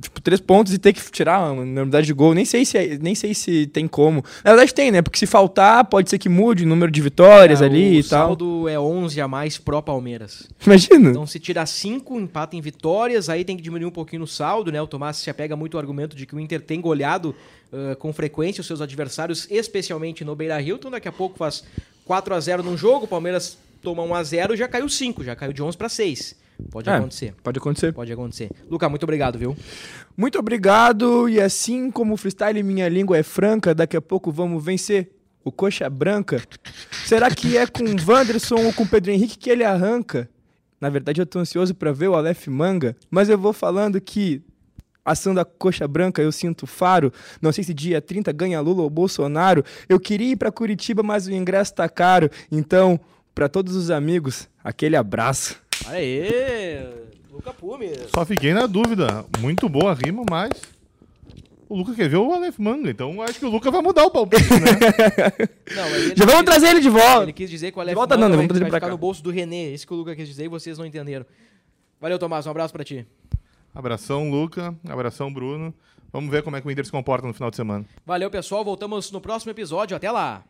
[0.00, 2.34] tipo, três pontos e ter que tirar uma enormidade de gol.
[2.34, 4.24] Nem sei se, é- nem sei se tem como.
[4.44, 5.02] Na verdade tem, né?
[5.02, 8.02] Porque se faltar, pode ser que mude o número de vitórias Ah, ali o e
[8.04, 8.26] tal.
[8.28, 10.48] saldo é 11 a mais pró-Palmeiras.
[10.66, 11.10] Imagina.
[11.10, 14.70] Então, se tirar 5, empata em vitórias, aí tem que diminuir um pouquinho no saldo,
[14.72, 14.80] né?
[14.82, 17.34] O Tomás se apega muito ao argumento de que o Inter tem goleado
[17.72, 20.76] ah, com frequência os seus adversários, especialmente no Beira-Rio.
[20.76, 21.64] Então, daqui a pouco faz
[22.04, 25.24] 4 a 0 num jogo, o Palmeiras toma 1 a 0 e já caiu 5,
[25.24, 26.36] já caiu de 11 para 6.
[26.70, 26.94] Pode É.
[26.94, 27.34] acontecer.
[27.42, 27.92] Pode acontecer.
[27.92, 28.50] Pode acontecer.
[28.70, 29.56] Luca, muito obrigado, viu?
[30.16, 31.28] Muito obrigado.
[31.28, 35.10] E assim como o freestyle Minha Língua é Franca, daqui a pouco vamos vencer.
[35.44, 36.40] o Coxa Branca,
[37.04, 40.30] será que é com o Wanderson ou com o Pedro Henrique que ele arranca?
[40.80, 44.40] Na verdade, eu tô ansioso para ver o Aleph Manga, mas eu vou falando que
[45.04, 47.12] ação da coxa branca, eu sinto faro.
[47.40, 49.64] Não sei se dia 30 ganha Lula ou Bolsonaro.
[49.88, 52.30] Eu queria ir para Curitiba, mas o ingresso tá caro.
[52.50, 53.00] Então,
[53.34, 55.56] para todos os amigos, aquele abraço.
[55.88, 56.86] Aê!
[57.30, 57.88] Luca Pume.
[58.14, 59.24] Só fiquei na dúvida.
[59.40, 60.50] Muito boa a rima, mas.
[61.68, 64.10] O Luca quer ver o Aleph Manga, então acho que o Luca vai mudar o
[64.10, 64.58] palpite, né?
[65.74, 67.22] Não, Já vamos quis- trazer ele de volta.
[67.22, 68.86] Ele quis dizer que o Aleph volta Manga não, vai, vamos trazer vai pra ficar
[68.88, 68.92] cá.
[68.92, 69.70] no bolso do René.
[69.72, 71.24] Esse que o Luca quis dizer e vocês não entenderam.
[71.98, 72.46] Valeu, Tomás.
[72.46, 73.06] Um abraço pra ti.
[73.74, 74.74] abração, Luca.
[74.86, 75.72] Abração, Bruno.
[76.12, 77.86] Vamos ver como é que o Inter se comporta no final de semana.
[78.04, 78.62] Valeu, pessoal.
[78.62, 79.96] Voltamos no próximo episódio.
[79.96, 80.44] Até lá.